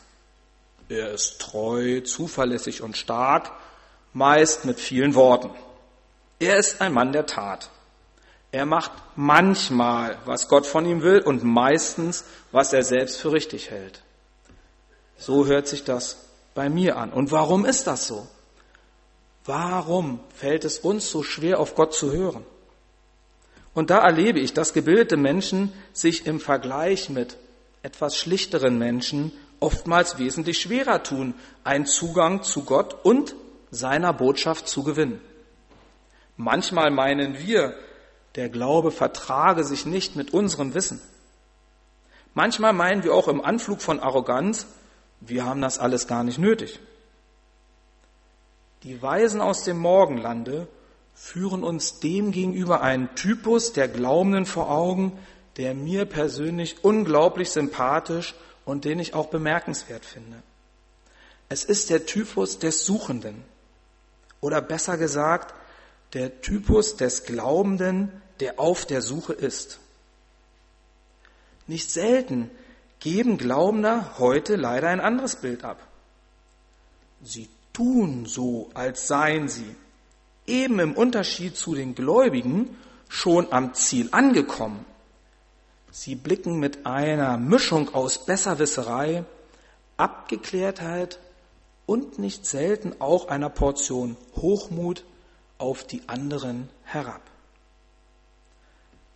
Er 0.88 1.12
ist 1.12 1.40
treu, 1.40 2.00
zuverlässig 2.00 2.82
und 2.82 2.96
stark, 2.96 3.52
meist 4.16 4.64
mit 4.64 4.80
vielen 4.80 5.14
Worten. 5.14 5.50
Er 6.38 6.56
ist 6.56 6.80
ein 6.80 6.94
Mann 6.94 7.12
der 7.12 7.26
Tat. 7.26 7.68
Er 8.50 8.64
macht 8.64 8.90
manchmal, 9.14 10.16
was 10.24 10.48
Gott 10.48 10.66
von 10.66 10.86
ihm 10.86 11.02
will 11.02 11.20
und 11.20 11.44
meistens, 11.44 12.24
was 12.50 12.72
er 12.72 12.82
selbst 12.82 13.20
für 13.20 13.32
richtig 13.32 13.70
hält. 13.70 14.02
So 15.18 15.44
hört 15.44 15.68
sich 15.68 15.84
das 15.84 16.16
bei 16.54 16.70
mir 16.70 16.96
an. 16.96 17.12
Und 17.12 17.30
warum 17.30 17.66
ist 17.66 17.86
das 17.86 18.06
so? 18.06 18.26
Warum 19.44 20.20
fällt 20.34 20.64
es 20.64 20.78
uns 20.78 21.10
so 21.10 21.22
schwer, 21.22 21.60
auf 21.60 21.74
Gott 21.74 21.92
zu 21.92 22.10
hören? 22.10 22.44
Und 23.74 23.90
da 23.90 23.98
erlebe 23.98 24.40
ich, 24.40 24.54
dass 24.54 24.72
gebildete 24.72 25.18
Menschen 25.18 25.74
sich 25.92 26.26
im 26.26 26.40
Vergleich 26.40 27.10
mit 27.10 27.36
etwas 27.82 28.16
schlichteren 28.16 28.78
Menschen 28.78 29.32
oftmals 29.60 30.16
wesentlich 30.16 30.58
schwerer 30.58 31.02
tun, 31.02 31.34
einen 31.64 31.84
Zugang 31.84 32.42
zu 32.42 32.64
Gott 32.64 32.96
und 33.04 33.34
seiner 33.70 34.12
Botschaft 34.12 34.68
zu 34.68 34.82
gewinnen. 34.82 35.20
Manchmal 36.36 36.90
meinen 36.90 37.38
wir, 37.38 37.74
der 38.34 38.48
Glaube 38.48 38.90
vertrage 38.90 39.64
sich 39.64 39.86
nicht 39.86 40.16
mit 40.16 40.32
unserem 40.32 40.74
Wissen. 40.74 41.00
Manchmal 42.34 42.74
meinen 42.74 43.02
wir 43.02 43.14
auch 43.14 43.28
im 43.28 43.42
Anflug 43.42 43.80
von 43.80 44.00
Arroganz, 44.00 44.66
wir 45.20 45.46
haben 45.46 45.62
das 45.62 45.78
alles 45.78 46.06
gar 46.06 46.22
nicht 46.22 46.38
nötig. 46.38 46.78
Die 48.82 49.00
Weisen 49.00 49.40
aus 49.40 49.64
dem 49.64 49.78
Morgenlande 49.78 50.68
führen 51.14 51.64
uns 51.64 51.98
dem 52.00 52.30
gegenüber 52.30 52.82
einen 52.82 53.14
Typus 53.14 53.72
der 53.72 53.88
Glaubenden 53.88 54.44
vor 54.44 54.70
Augen, 54.70 55.18
der 55.56 55.72
mir 55.74 56.04
persönlich 56.04 56.84
unglaublich 56.84 57.50
sympathisch 57.50 58.34
und 58.66 58.84
den 58.84 58.98
ich 58.98 59.14
auch 59.14 59.28
bemerkenswert 59.28 60.04
finde. 60.04 60.42
Es 61.48 61.64
ist 61.64 61.88
der 61.88 62.04
Typus 62.04 62.58
des 62.58 62.84
Suchenden 62.84 63.42
oder 64.46 64.60
besser 64.60 64.96
gesagt 64.96 65.52
der 66.12 66.40
Typus 66.40 66.94
des 66.94 67.24
Glaubenden, 67.24 68.22
der 68.38 68.60
auf 68.60 68.86
der 68.86 69.02
Suche 69.02 69.32
ist. 69.32 69.80
Nicht 71.66 71.90
selten 71.90 72.48
geben 73.00 73.38
Glaubender 73.38 74.18
heute 74.20 74.54
leider 74.54 74.88
ein 74.88 75.00
anderes 75.00 75.34
Bild 75.34 75.64
ab. 75.64 75.84
Sie 77.24 77.48
tun 77.72 78.24
so, 78.26 78.70
als 78.72 79.08
seien 79.08 79.48
sie, 79.48 79.74
eben 80.46 80.78
im 80.78 80.94
Unterschied 80.94 81.56
zu 81.56 81.74
den 81.74 81.96
Gläubigen, 81.96 82.76
schon 83.08 83.52
am 83.52 83.74
Ziel 83.74 84.10
angekommen. 84.12 84.84
Sie 85.90 86.14
blicken 86.14 86.60
mit 86.60 86.86
einer 86.86 87.36
Mischung 87.36 87.92
aus 87.92 88.24
Besserwisserei, 88.24 89.24
Abgeklärtheit 89.96 91.18
und 91.86 92.18
nicht 92.18 92.44
selten 92.44 93.00
auch 93.00 93.28
einer 93.28 93.48
Portion 93.48 94.16
Hochmut 94.34 95.04
auf 95.58 95.84
die 95.84 96.02
anderen 96.08 96.68
herab. 96.84 97.22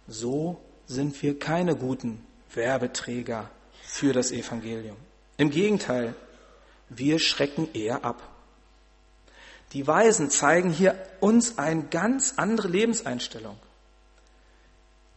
So 0.06 0.60
sind 0.86 1.20
wir 1.22 1.38
keine 1.38 1.76
guten 1.76 2.24
Werbeträger 2.54 3.50
für 3.82 4.12
das 4.12 4.32
Evangelium. 4.32 4.96
Im 5.36 5.50
Gegenteil, 5.50 6.14
wir 6.88 7.18
schrecken 7.18 7.68
eher 7.74 8.04
ab. 8.04 8.22
Die 9.72 9.86
Weisen 9.86 10.30
zeigen 10.30 10.70
hier 10.70 10.96
uns 11.20 11.58
eine 11.58 11.84
ganz 11.84 12.34
andere 12.36 12.68
Lebenseinstellung. 12.68 13.56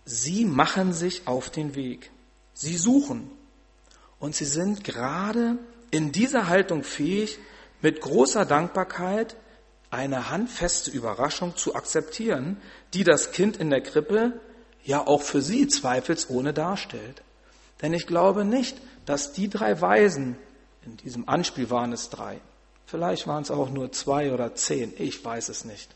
Sie 0.05 0.45
machen 0.45 0.93
sich 0.93 1.27
auf 1.27 1.49
den 1.49 1.75
Weg. 1.75 2.11
Sie 2.53 2.77
suchen. 2.77 3.31
Und 4.19 4.35
sie 4.35 4.45
sind 4.45 4.83
gerade 4.83 5.57
in 5.93 6.11
dieser 6.11 6.47
Haltung 6.47 6.83
fähig, 6.83 7.37
mit 7.81 8.01
großer 8.01 8.45
Dankbarkeit 8.45 9.35
eine 9.91 10.31
handfeste 10.31 10.89
Überraschung 10.89 11.55
zu 11.55 11.75
akzeptieren, 11.75 12.57
die 12.95 13.03
das 13.03 13.31
Kind 13.31 13.57
in 13.57 13.69
der 13.69 13.81
Krippe 13.81 14.39
ja 14.83 15.05
auch 15.05 15.21
für 15.21 15.41
sie 15.43 15.67
zweifelsohne 15.67 16.51
darstellt. 16.51 17.21
Denn 17.83 17.93
ich 17.93 18.07
glaube 18.07 18.43
nicht, 18.43 18.75
dass 19.05 19.33
die 19.33 19.49
drei 19.49 19.79
Weisen, 19.81 20.35
in 20.83 20.97
diesem 20.97 21.29
Anspiel 21.29 21.69
waren 21.69 21.93
es 21.93 22.09
drei, 22.09 22.39
vielleicht 22.87 23.27
waren 23.27 23.43
es 23.43 23.51
auch 23.51 23.69
nur 23.69 23.91
zwei 23.91 24.33
oder 24.33 24.55
zehn, 24.55 24.93
ich 24.97 25.23
weiß 25.23 25.49
es 25.49 25.63
nicht, 25.63 25.91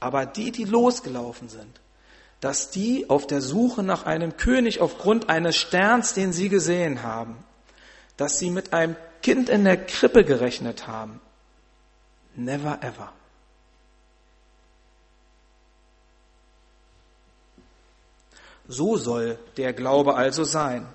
aber 0.00 0.26
die, 0.26 0.50
die 0.50 0.64
losgelaufen 0.64 1.48
sind, 1.48 1.80
dass 2.40 2.70
die 2.70 3.08
auf 3.08 3.28
der 3.28 3.42
Suche 3.42 3.84
nach 3.84 4.06
einem 4.06 4.36
König 4.36 4.80
aufgrund 4.80 5.28
eines 5.28 5.56
Sterns, 5.56 6.14
den 6.14 6.32
sie 6.32 6.48
gesehen 6.48 7.04
haben, 7.04 7.36
dass 8.16 8.38
sie 8.38 8.50
mit 8.50 8.72
einem 8.72 8.96
Kind 9.22 9.48
in 9.48 9.64
der 9.64 9.84
Krippe 9.84 10.24
gerechnet 10.24 10.86
haben. 10.86 11.20
Never 12.34 12.78
ever. 12.82 13.12
So 18.68 18.96
soll 18.96 19.38
der 19.56 19.72
Glaube 19.72 20.14
also 20.14 20.44
sein. 20.44 20.86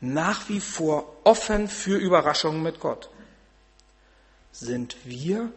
Nach 0.00 0.48
wie 0.48 0.60
vor 0.60 1.16
offen 1.24 1.68
für 1.68 1.98
Überraschungen 1.98 2.62
mit 2.62 2.78
Gott. 2.78 3.10
Sind 4.52 4.96
wir, 5.04 5.52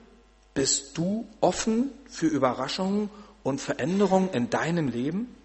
bist 0.56 0.98
du 0.98 1.28
offen 1.40 1.92
für 2.10 2.26
Überraschungen 2.26 3.10
und 3.44 3.62
Veränderungen 3.62 4.32
in 4.32 4.50
deinem 4.50 4.88
Leben? 4.88 5.36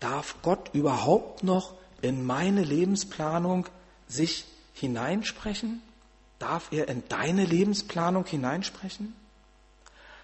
Darf 0.00 0.34
Gott 0.42 0.70
überhaupt 0.72 1.44
noch 1.44 1.74
in 2.00 2.26
meine 2.26 2.64
Lebensplanung 2.64 3.68
sich 4.08 4.44
hineinsprechen? 4.74 5.82
Darf 6.38 6.72
er 6.72 6.88
in 6.88 7.02
deine 7.08 7.44
Lebensplanung 7.44 8.24
hineinsprechen? 8.24 9.14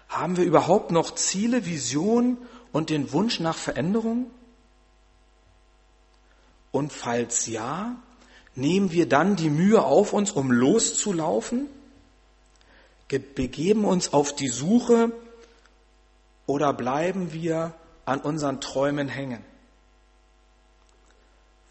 Haben 0.09 0.37
wir 0.37 0.43
überhaupt 0.43 0.91
noch 0.91 1.15
Ziele, 1.15 1.65
Visionen 1.65 2.37
und 2.71 2.89
den 2.89 3.13
Wunsch 3.13 3.39
nach 3.39 3.55
Veränderung? 3.55 4.29
Und 6.71 6.91
falls 6.91 7.47
ja, 7.47 7.95
nehmen 8.55 8.91
wir 8.91 9.07
dann 9.07 9.35
die 9.35 9.49
Mühe 9.49 9.83
auf 9.83 10.13
uns, 10.13 10.31
um 10.31 10.51
loszulaufen? 10.51 11.67
Begeben 13.35 13.85
uns 13.85 14.13
auf 14.13 14.35
die 14.35 14.49
Suche 14.49 15.11
oder 16.45 16.73
bleiben 16.73 17.33
wir 17.33 17.73
an 18.05 18.19
unseren 18.19 18.61
Träumen 18.61 19.07
hängen? 19.07 19.43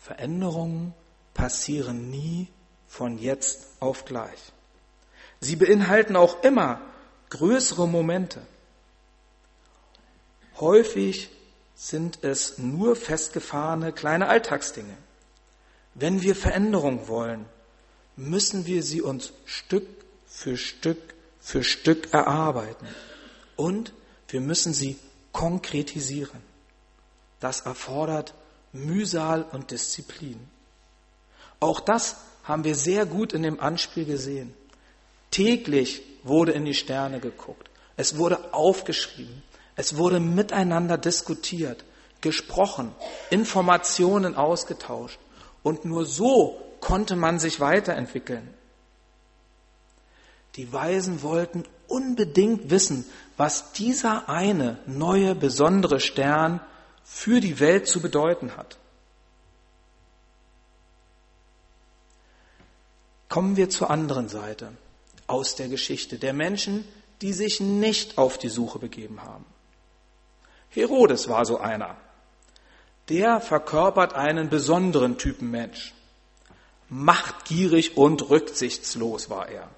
Veränderungen 0.01 0.95
passieren 1.35 2.11
nie 2.11 2.49
von 2.89 3.19
jetzt 3.19 3.67
auf 3.81 4.05
gleich. 4.05 4.39
Sie 5.41 5.57
beinhalten 5.57 6.17
auch 6.17 6.43
immer 6.43 6.81
größere 7.31 7.87
Momente. 7.87 8.41
Häufig 10.59 11.31
sind 11.77 12.25
es 12.25 12.59
nur 12.59 12.97
festgefahrene 12.97 13.93
kleine 13.93 14.29
Alltagsdinge. 14.29 14.97
Wenn 15.95 16.23
wir 16.23 16.35
Veränderung 16.35 17.07
wollen, 17.07 17.45
müssen 18.17 18.67
wir 18.67 18.83
sie 18.83 19.01
uns 19.01 19.33
Stück 19.45 19.87
für 20.27 20.57
Stück 20.57 20.99
für 21.41 21.63
Stück 21.65 22.13
erarbeiten. 22.13 22.87
Und 23.57 23.93
wir 24.29 24.41
müssen 24.41 24.75
sie 24.75 24.99
konkretisieren. 25.33 26.43
Das 27.41 27.61
erfordert 27.61 28.35
Mühsal 28.73 29.45
und 29.53 29.71
Disziplin. 29.71 30.49
Auch 31.61 31.81
das 31.81 32.17
haben 32.49 32.65
wir 32.65 32.75
sehr 32.75 33.05
gut 33.05 33.35
in 33.35 33.43
dem 33.43 33.61
Anspiel 33.61 34.07
gesehen. 34.07 34.55
Täglich 35.31 36.03
wurde 36.25 36.53
in 36.53 36.65
die 36.65 36.75
Sterne 36.75 37.21
geguckt. 37.21 37.69
Es 37.97 38.17
wurde 38.17 38.55
aufgeschrieben. 38.55 39.43
Es 39.77 39.97
wurde 39.97 40.19
miteinander 40.19 40.99
diskutiert, 40.99 41.85
gesprochen, 42.21 42.93
Informationen 43.31 44.35
ausgetauscht. 44.35 45.21
Und 45.63 45.85
nur 45.85 46.05
so 46.05 46.61
konnte 46.81 47.15
man 47.15 47.39
sich 47.39 47.61
weiterentwickeln. 47.61 48.55
Die 50.57 50.73
Weisen 50.73 51.23
wollten 51.23 51.65
unbedingt 51.87 52.71
wissen, 52.71 53.05
was 53.37 53.73
dieser 53.73 54.29
eine 54.29 54.79
neue, 54.87 55.35
besondere 55.35 56.01
Stern 56.01 56.61
für 57.05 57.41
die 57.41 57.61
Welt 57.61 57.87
zu 57.87 58.01
bedeuten 58.01 58.57
hat. 58.57 58.79
Kommen 63.29 63.57
wir 63.57 63.69
zur 63.69 63.91
anderen 63.91 64.29
Seite 64.29 64.73
aus 65.27 65.55
der 65.55 65.69
Geschichte 65.69 66.19
der 66.19 66.33
Menschen, 66.33 66.87
die 67.21 67.33
sich 67.33 67.61
nicht 67.61 68.17
auf 68.17 68.39
die 68.39 68.49
Suche 68.49 68.79
begeben 68.79 69.23
haben. 69.23 69.45
Herodes 70.71 71.29
war 71.29 71.45
so 71.45 71.59
einer. 71.59 71.97
Der 73.09 73.41
verkörpert 73.41 74.15
einen 74.15 74.49
besonderen 74.49 75.19
Typen 75.19 75.51
Mensch. 75.51 75.95
Machtgierig 76.89 77.97
und 77.97 78.31
rücksichtslos 78.31 79.29
war 79.29 79.49
er. 79.49 79.69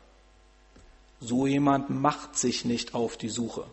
So 1.20 1.46
jemand 1.46 1.90
macht 1.90 2.36
sich 2.36 2.64
nicht 2.64 2.94
auf 2.94 3.16
die 3.16 3.28
Suche. 3.28 3.64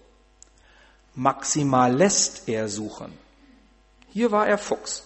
Maximal 1.16 1.96
lässt 1.96 2.48
er 2.48 2.68
suchen. 2.68 3.12
Hier 4.10 4.32
war 4.32 4.48
er 4.48 4.58
Fuchs. 4.58 5.04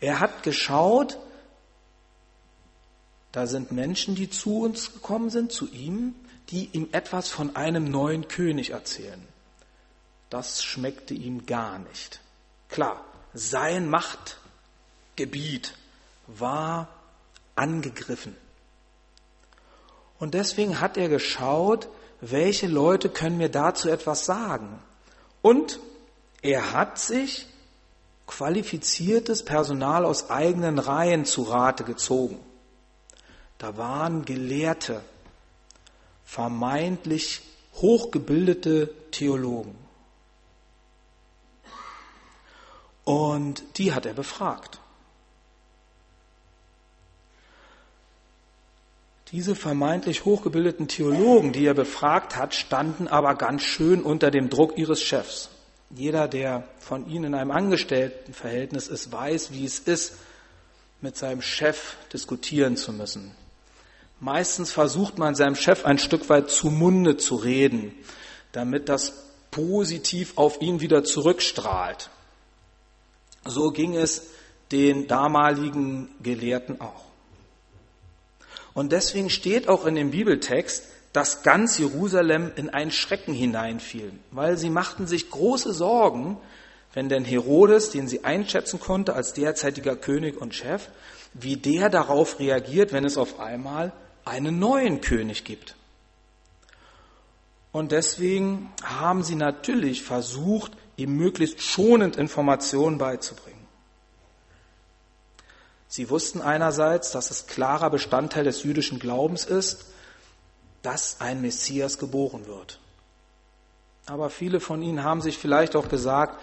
Er 0.00 0.20
hat 0.20 0.42
geschaut, 0.42 1.18
da 3.36 3.46
sind 3.46 3.70
Menschen, 3.70 4.14
die 4.14 4.30
zu 4.30 4.62
uns 4.62 4.94
gekommen 4.94 5.28
sind, 5.28 5.52
zu 5.52 5.68
ihm, 5.68 6.14
die 6.48 6.70
ihm 6.72 6.88
etwas 6.92 7.28
von 7.28 7.54
einem 7.54 7.84
neuen 7.84 8.28
König 8.28 8.70
erzählen. 8.70 9.20
Das 10.30 10.64
schmeckte 10.64 11.12
ihm 11.12 11.44
gar 11.44 11.78
nicht. 11.78 12.20
Klar, 12.70 13.04
sein 13.34 13.90
Machtgebiet 13.90 15.74
war 16.26 16.88
angegriffen. 17.56 18.34
Und 20.18 20.32
deswegen 20.32 20.80
hat 20.80 20.96
er 20.96 21.10
geschaut, 21.10 21.88
welche 22.22 22.68
Leute 22.68 23.10
können 23.10 23.36
mir 23.36 23.50
dazu 23.50 23.90
etwas 23.90 24.24
sagen. 24.24 24.78
Und 25.42 25.78
er 26.40 26.72
hat 26.72 26.98
sich 26.98 27.44
qualifiziertes 28.26 29.44
Personal 29.44 30.06
aus 30.06 30.30
eigenen 30.30 30.78
Reihen 30.78 31.26
zu 31.26 31.42
Rate 31.42 31.84
gezogen. 31.84 32.45
Da 33.58 33.76
waren 33.76 34.24
Gelehrte, 34.24 35.02
vermeintlich 36.24 37.42
hochgebildete 37.74 38.90
Theologen. 39.10 39.76
Und 43.04 43.62
die 43.78 43.94
hat 43.94 44.04
er 44.04 44.14
befragt. 44.14 44.80
Diese 49.32 49.54
vermeintlich 49.54 50.24
hochgebildeten 50.24 50.88
Theologen, 50.88 51.52
die 51.52 51.66
er 51.66 51.74
befragt 51.74 52.36
hat, 52.36 52.54
standen 52.54 53.08
aber 53.08 53.34
ganz 53.34 53.62
schön 53.62 54.02
unter 54.02 54.30
dem 54.30 54.50
Druck 54.50 54.76
ihres 54.76 55.02
Chefs. 55.02 55.50
Jeder, 55.90 56.28
der 56.28 56.64
von 56.78 57.08
ihnen 57.08 57.24
in 57.26 57.34
einem 57.34 57.50
Angestelltenverhältnis 57.50 58.88
ist, 58.88 59.12
weiß, 59.12 59.52
wie 59.52 59.64
es 59.64 59.80
ist, 59.80 60.14
mit 61.00 61.16
seinem 61.16 61.42
Chef 61.42 61.96
diskutieren 62.12 62.76
zu 62.76 62.92
müssen. 62.92 63.32
Meistens 64.20 64.72
versucht 64.72 65.18
man 65.18 65.34
seinem 65.34 65.56
Chef 65.56 65.84
ein 65.84 65.98
Stück 65.98 66.28
weit 66.28 66.48
zu 66.50 66.70
Munde 66.70 67.16
zu 67.16 67.36
reden, 67.36 67.94
damit 68.52 68.88
das 68.88 69.12
positiv 69.50 70.32
auf 70.36 70.60
ihn 70.62 70.80
wieder 70.80 71.04
zurückstrahlt. 71.04 72.10
So 73.44 73.70
ging 73.70 73.94
es 73.94 74.28
den 74.72 75.06
damaligen 75.06 76.08
Gelehrten 76.22 76.80
auch. 76.80 77.04
Und 78.74 78.92
deswegen 78.92 79.30
steht 79.30 79.68
auch 79.68 79.86
in 79.86 79.94
dem 79.94 80.10
Bibeltext, 80.10 80.84
dass 81.12 81.42
ganz 81.42 81.78
Jerusalem 81.78 82.52
in 82.56 82.68
einen 82.68 82.90
Schrecken 82.90 83.32
hineinfiel, 83.32 84.12
weil 84.32 84.58
sie 84.58 84.68
machten 84.68 85.06
sich 85.06 85.30
große 85.30 85.72
Sorgen, 85.72 86.36
wenn 86.92 87.08
denn 87.08 87.24
Herodes, 87.24 87.90
den 87.90 88.08
sie 88.08 88.24
einschätzen 88.24 88.80
konnte 88.80 89.14
als 89.14 89.32
derzeitiger 89.32 89.96
König 89.96 90.38
und 90.38 90.54
Chef, 90.54 90.88
wie 91.32 91.56
der 91.56 91.88
darauf 91.88 92.38
reagiert, 92.38 92.92
wenn 92.92 93.04
es 93.04 93.16
auf 93.16 93.40
einmal 93.40 93.92
einen 94.26 94.58
neuen 94.58 95.00
König 95.00 95.44
gibt. 95.44 95.76
Und 97.72 97.92
deswegen 97.92 98.72
haben 98.82 99.22
sie 99.22 99.36
natürlich 99.36 100.02
versucht, 100.02 100.72
ihm 100.96 101.16
möglichst 101.16 101.62
schonend 101.62 102.16
Informationen 102.16 102.98
beizubringen. 102.98 103.66
Sie 105.88 106.10
wussten 106.10 106.42
einerseits, 106.42 107.12
dass 107.12 107.30
es 107.30 107.46
klarer 107.46 107.88
Bestandteil 107.90 108.44
des 108.44 108.64
jüdischen 108.64 108.98
Glaubens 108.98 109.44
ist, 109.44 109.86
dass 110.82 111.20
ein 111.20 111.40
Messias 111.40 111.98
geboren 111.98 112.46
wird. 112.46 112.80
Aber 114.06 114.30
viele 114.30 114.60
von 114.60 114.82
ihnen 114.82 115.04
haben 115.04 115.22
sich 115.22 115.38
vielleicht 115.38 115.76
auch 115.76 115.88
gesagt, 115.88 116.42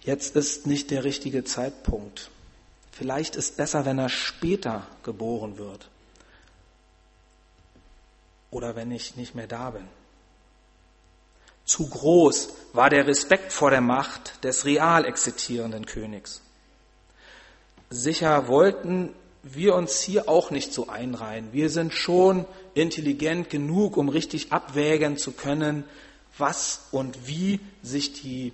jetzt 0.00 0.36
ist 0.36 0.66
nicht 0.66 0.90
der 0.90 1.04
richtige 1.04 1.44
Zeitpunkt. 1.44 2.30
Vielleicht 2.92 3.36
ist 3.36 3.56
besser, 3.56 3.84
wenn 3.84 3.98
er 3.98 4.08
später 4.08 4.86
geboren 5.02 5.56
wird 5.56 5.88
oder 8.54 8.76
wenn 8.76 8.92
ich 8.92 9.16
nicht 9.16 9.34
mehr 9.34 9.48
da 9.48 9.70
bin. 9.70 9.86
Zu 11.64 11.88
groß 11.88 12.50
war 12.72 12.88
der 12.88 13.06
Respekt 13.06 13.52
vor 13.52 13.70
der 13.70 13.80
Macht 13.80 14.44
des 14.44 14.64
real 14.64 15.04
existierenden 15.04 15.86
Königs. 15.86 16.40
Sicher 17.90 18.46
wollten 18.48 19.12
wir 19.42 19.74
uns 19.74 20.00
hier 20.00 20.28
auch 20.28 20.50
nicht 20.50 20.72
so 20.72 20.88
einreihen. 20.88 21.52
Wir 21.52 21.68
sind 21.68 21.92
schon 21.92 22.46
intelligent 22.74 23.50
genug, 23.50 23.96
um 23.96 24.08
richtig 24.08 24.52
abwägen 24.52 25.16
zu 25.16 25.32
können, 25.32 25.84
was 26.38 26.88
und 26.92 27.26
wie 27.26 27.60
sich 27.82 28.12
die 28.12 28.52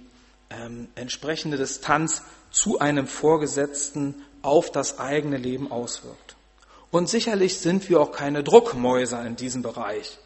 ähm, 0.49 0.89
entsprechende 0.95 1.59
Distanz 1.59 2.23
zu 2.51 2.79
einem 2.79 3.07
Vorgesetzten 3.07 4.15
auf 4.43 4.73
das 4.73 4.99
eigene 4.99 5.37
Leben 5.37 5.71
auswirkt. 5.71 6.37
Und 6.91 7.09
sicherlich 7.09 7.59
sind 7.59 7.89
wir 7.89 8.01
auch 8.01 8.13
keine 8.13 8.43
Druckmäuser 8.43 9.25
in 9.25 9.37
diesem 9.37 9.63
Bereich. 9.63 10.19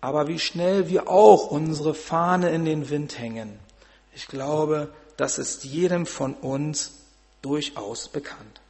Aber 0.00 0.28
wie 0.28 0.38
schnell 0.38 0.88
wir 0.88 1.08
auch 1.08 1.50
unsere 1.50 1.94
Fahne 1.94 2.50
in 2.50 2.64
den 2.64 2.90
Wind 2.90 3.18
hängen, 3.18 3.58
ich 4.14 4.28
glaube, 4.28 4.88
das 5.16 5.38
ist 5.38 5.64
jedem 5.64 6.06
von 6.06 6.34
uns 6.34 6.92
durchaus 7.42 8.08
bekannt. 8.08 8.60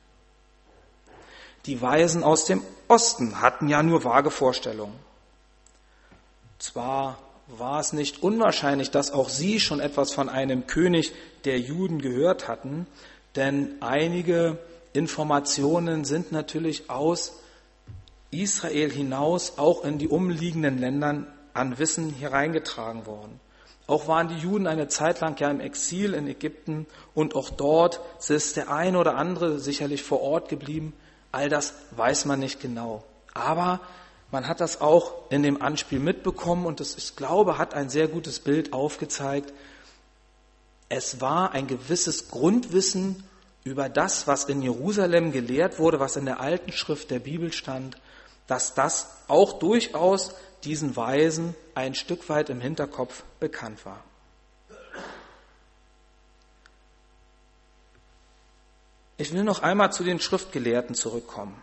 Die 1.66 1.80
Weisen 1.80 2.22
aus 2.22 2.44
dem 2.44 2.62
Osten 2.88 3.40
hatten 3.40 3.68
ja 3.68 3.82
nur 3.82 4.04
vage 4.04 4.30
Vorstellungen. 4.30 4.98
Zwar 6.58 7.18
war 7.48 7.80
es 7.80 7.92
nicht 7.92 8.22
unwahrscheinlich, 8.22 8.90
dass 8.90 9.10
auch 9.10 9.28
sie 9.28 9.60
schon 9.60 9.80
etwas 9.80 10.12
von 10.12 10.28
einem 10.28 10.66
König 10.66 11.12
der 11.44 11.58
Juden 11.58 12.00
gehört 12.00 12.48
hatten, 12.48 12.86
denn 13.36 13.76
einige 13.80 14.58
Informationen 14.94 16.04
sind 16.04 16.30
natürlich 16.32 16.88
aus 16.88 17.40
Israel 18.30 18.90
hinaus 18.90 19.58
auch 19.58 19.84
in 19.84 19.98
die 19.98 20.08
umliegenden 20.08 20.78
Ländern 20.78 21.26
an 21.52 21.78
Wissen 21.78 22.10
hereingetragen 22.10 23.04
worden. 23.04 23.40
Auch 23.86 24.08
waren 24.08 24.28
die 24.28 24.38
Juden 24.38 24.66
eine 24.66 24.88
Zeit 24.88 25.20
lang 25.20 25.38
ja 25.38 25.50
im 25.50 25.60
Exil 25.60 26.14
in 26.14 26.26
Ägypten 26.28 26.86
und 27.12 27.34
auch 27.34 27.50
dort 27.50 28.00
ist 28.28 28.56
der 28.56 28.70
eine 28.70 28.98
oder 28.98 29.16
andere 29.16 29.58
sicherlich 29.58 30.02
vor 30.02 30.22
Ort 30.22 30.48
geblieben. 30.48 30.94
All 31.32 31.48
das 31.48 31.74
weiß 31.90 32.24
man 32.24 32.38
nicht 32.38 32.60
genau. 32.60 33.04
Aber 33.34 33.80
man 34.30 34.46
hat 34.46 34.60
das 34.60 34.80
auch 34.80 35.12
in 35.28 35.42
dem 35.42 35.60
Anspiel 35.60 35.98
mitbekommen 35.98 36.66
und 36.66 36.78
das, 36.78 36.96
ich 36.96 37.16
glaube, 37.16 37.58
hat 37.58 37.74
ein 37.74 37.90
sehr 37.90 38.06
gutes 38.06 38.38
Bild 38.38 38.72
aufgezeigt. 38.72 39.52
Es 40.88 41.20
war 41.20 41.50
ein 41.50 41.66
gewisses 41.66 42.28
Grundwissen 42.28 43.24
über 43.64 43.88
das, 43.88 44.26
was 44.26 44.44
in 44.44 44.62
Jerusalem 44.62 45.32
gelehrt 45.32 45.78
wurde, 45.78 45.98
was 45.98 46.16
in 46.16 46.26
der 46.26 46.40
alten 46.40 46.70
Schrift 46.70 47.10
der 47.10 47.18
Bibel 47.18 47.52
stand, 47.52 47.96
dass 48.46 48.74
das 48.74 49.08
auch 49.26 49.58
durchaus 49.58 50.34
diesen 50.64 50.96
Weisen 50.96 51.54
ein 51.74 51.94
Stück 51.94 52.28
weit 52.28 52.50
im 52.50 52.60
Hinterkopf 52.60 53.24
bekannt 53.40 53.84
war. 53.86 54.04
Ich 59.16 59.32
will 59.32 59.44
noch 59.44 59.62
einmal 59.62 59.92
zu 59.92 60.04
den 60.04 60.20
Schriftgelehrten 60.20 60.94
zurückkommen. 60.94 61.60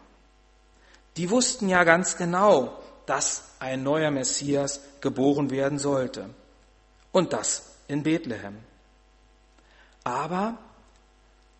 Die 1.17 1.29
wussten 1.29 1.67
ja 1.67 1.83
ganz 1.83 2.17
genau, 2.17 2.81
dass 3.05 3.43
ein 3.59 3.83
neuer 3.83 4.09
Messias 4.09 4.79
geboren 5.01 5.51
werden 5.51 5.77
sollte. 5.77 6.29
Und 7.11 7.33
das 7.33 7.75
in 7.87 8.03
Bethlehem. 8.03 8.57
Aber 10.03 10.57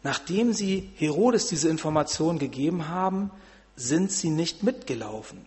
nachdem 0.04 0.54
sie 0.54 0.92
Herodes 0.96 1.48
diese 1.48 1.70
Information 1.70 2.40
gegeben 2.40 2.88
haben, 2.88 3.32
sind 3.76 4.12
sie 4.12 4.30
nicht 4.30 4.64
mitgelaufen. 4.64 5.46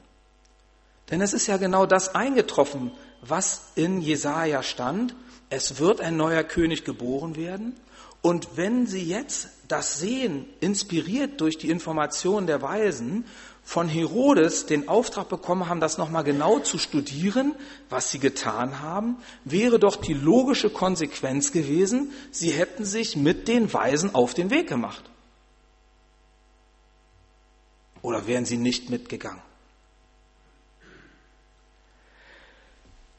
Denn 1.11 1.21
es 1.21 1.33
ist 1.33 1.47
ja 1.47 1.57
genau 1.57 1.87
das 1.87 2.15
eingetroffen, 2.15 2.91
was 3.21 3.73
in 3.75 4.01
Jesaja 4.01 4.63
stand. 4.63 5.15
Es 5.51 5.79
wird 5.79 6.01
ein 6.01 6.17
neuer 6.17 6.45
König 6.45 6.85
geboren 6.85 7.37
werden. 7.37 7.75
Und 8.23 8.57
wenn 8.57 8.87
Sie 8.87 9.03
jetzt 9.03 9.49
das 9.69 9.99
sehen, 9.99 10.47
inspiriert 10.61 11.43
durch 11.43 11.59
die 11.59 11.69
Informationen 11.69 12.47
der 12.47 12.63
Weisen, 12.63 13.27
von 13.65 13.89
Herodes 13.89 14.67
den 14.67 14.89
Auftrag 14.89 15.31
bekommen 15.31 15.69
haben, 15.69 15.81
das 15.81 15.97
nochmal 15.97 16.23
genau 16.23 16.59
zu 16.61 16.79
studieren, 16.79 17.55
was 17.89 18.11
sie 18.11 18.19
getan 18.19 18.81
haben, 18.81 19.17
wäre 19.45 19.79
doch 19.79 19.97
die 19.97 20.13
logische 20.13 20.69
Konsequenz 20.69 21.51
gewesen, 21.51 22.13
sie 22.31 22.51
hätten 22.51 22.85
sich 22.85 23.17
mit 23.17 23.49
den 23.49 23.73
Weisen 23.73 24.15
auf 24.15 24.35
den 24.35 24.51
Weg 24.51 24.69
gemacht. 24.69 25.03
Oder 28.03 28.27
wären 28.27 28.45
sie 28.45 28.59
nicht 28.59 28.91
mitgegangen? 28.91 29.41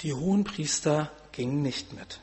Die 0.02 0.14
Hohenpriester 0.14 1.12
gingen 1.32 1.64
nicht 1.64 1.92
mit. 1.94 2.20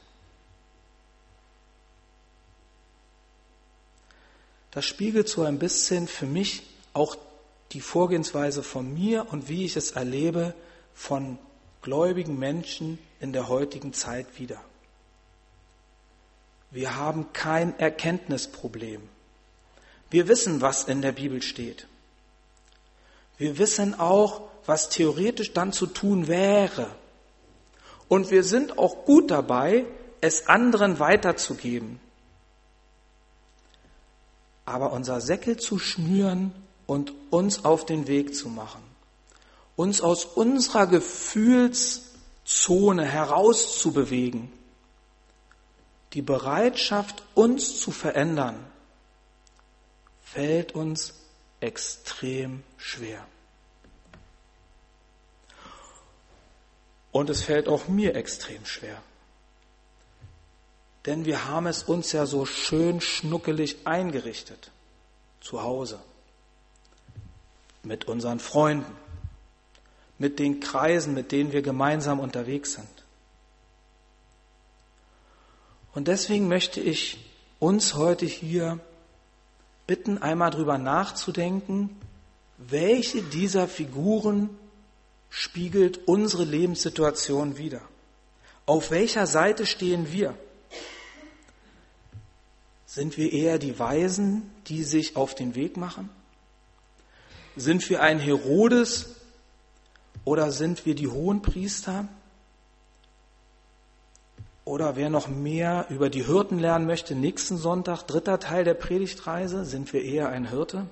Das 4.71 4.87
spiegelt 4.87 5.29
so 5.29 5.43
ein 5.43 5.59
bisschen 5.59 6.07
für 6.07 6.27
mich 6.27 6.63
auch 6.95 7.17
die 7.73 7.81
Vorgehensweise 7.81 8.63
von 8.63 8.93
mir 8.93 9.33
und 9.33 9.49
wie 9.49 9.65
ich 9.65 9.77
es 9.77 9.93
erlebe 9.93 10.55
von 10.95 11.39
gläubigen 11.81 12.39
Menschen 12.39 12.99
in 13.21 13.33
der 13.33 13.49
heutigen 13.49 13.93
Zeit 13.93 14.27
wider. 14.39 14.61
Wir 16.71 16.97
haben 16.97 17.33
kein 17.33 17.79
Erkenntnisproblem. 17.79 19.03
Wir 20.11 20.29
wissen, 20.29 20.61
was 20.61 20.85
in 20.85 21.03
der 21.03 21.13
Bibel 21.13 21.43
steht. 21.43 21.87
Wir 23.39 23.59
wissen 23.59 23.99
auch, 23.99 24.43
was 24.67 24.89
theoretisch 24.89 25.53
dann 25.53 25.73
zu 25.73 25.87
tun 25.87 26.29
wäre. 26.29 26.95
Und 28.09 28.31
wir 28.31 28.45
sind 28.45 28.79
auch 28.79 29.05
gut 29.05 29.31
dabei, 29.31 29.85
es 30.21 30.47
anderen 30.47 30.99
weiterzugeben. 30.99 31.99
Aber 34.65 34.93
unser 34.93 35.21
Säckel 35.21 35.57
zu 35.57 35.79
schnüren 35.79 36.53
und 36.87 37.13
uns 37.31 37.65
auf 37.65 37.87
den 37.87 38.07
Weg 38.07 38.35
zu 38.35 38.49
machen, 38.49 38.83
uns 39.77 40.01
aus 40.01 40.25
unserer 40.25 40.87
Gefühlszone 40.87 43.05
herauszubewegen, 43.05 44.53
die 46.13 46.23
Bereitschaft, 46.23 47.23
uns 47.35 47.81
zu 47.81 47.91
verändern, 47.91 48.65
fällt 50.23 50.75
uns 50.75 51.15
extrem 51.61 52.63
schwer. 52.77 53.27
Und 57.13 57.31
es 57.31 57.43
fällt 57.43 57.69
auch 57.69 57.89
mir 57.89 58.17
extrem 58.17 58.65
schwer. 58.65 59.03
Denn 61.07 61.25
wir 61.25 61.47
haben 61.47 61.67
es 61.67 61.83
uns 61.83 62.13
ja 62.13 62.27
so 62.27 62.47
schön 62.47 63.01
schnuckelig 63.01 63.87
eingerichtet. 63.87 64.71
Zu 65.41 65.63
Hause. 65.63 66.01
Mit 67.83 68.07
unseren 68.07 68.39
Freunden. 68.39 68.93
Mit 70.19 70.39
den 70.39 70.61
Kreisen, 70.61 71.15
mit 71.15 71.33
denen 71.33 71.53
wir 71.53 71.63
gemeinsam 71.63 72.21
unterwegs 72.21 72.75
sind. 72.75 72.89
Und 75.95 76.09
deswegen 76.09 76.49
möchte 76.49 76.81
ich 76.81 77.19
uns 77.59 77.95
heute 77.95 78.25
hier 78.27 78.79
bitten, 79.87 80.19
einmal 80.19 80.51
drüber 80.51 80.79
nachzudenken, 80.79 81.91
welche 82.57 83.23
dieser 83.23 83.69
Figuren 83.69 84.51
spiegelt 85.29 86.07
unsere 86.07 86.45
Lebenssituation 86.45 87.59
wider. 87.59 87.81
Auf 88.67 88.91
welcher 88.91 89.27
Seite 89.27 89.67
stehen 89.67 90.13
wir? 90.13 90.37
Sind 92.87 93.17
wir 93.17 93.33
eher 93.33 93.59
die 93.59 93.79
Weisen, 93.79 94.51
die 94.67 94.85
sich 94.85 95.17
auf 95.17 95.35
den 95.35 95.55
Weg 95.55 95.77
machen? 95.77 96.11
Sind 97.57 97.89
wir 97.91 98.03
ein 98.03 98.19
Herodes 98.19 99.17
oder 100.25 100.51
sind 100.53 100.87
wir 100.87 100.95
die 100.95 101.09
Hohenpriester? 101.09 102.09
Oder 104.65 104.97
wer 104.97 105.11
noch 105.11 105.29
mehr 105.29 105.87
über 105.91 106.09
die 106.09 106.25
Hirten 106.25 106.59
lernen 106.59 106.87
möchte, 106.87 107.15
nächsten 107.15 107.57
Sonntag, 107.57 108.05
dritter 108.05 108.39
Teil 108.39 108.65
der 108.65 108.75
Predigtreise, 108.75 109.65
sind 109.65 109.93
wir 109.93 110.03
eher 110.03 110.29
ein 110.29 110.49
Hirte? 110.49 110.87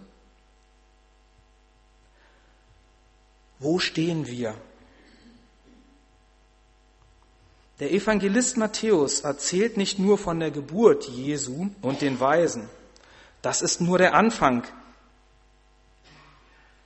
Wo 3.60 3.78
stehen 3.78 4.26
wir? 4.26 4.54
Der 7.78 7.92
Evangelist 7.92 8.56
Matthäus 8.56 9.20
erzählt 9.20 9.76
nicht 9.76 9.98
nur 9.98 10.18
von 10.18 10.40
der 10.40 10.50
Geburt 10.50 11.08
Jesu 11.08 11.70
und 11.80 12.02
den 12.02 12.18
Weisen. 12.20 12.68
Das 13.40 13.62
ist 13.62 13.80
nur 13.80 13.98
der 13.98 14.14
Anfang. 14.14 14.64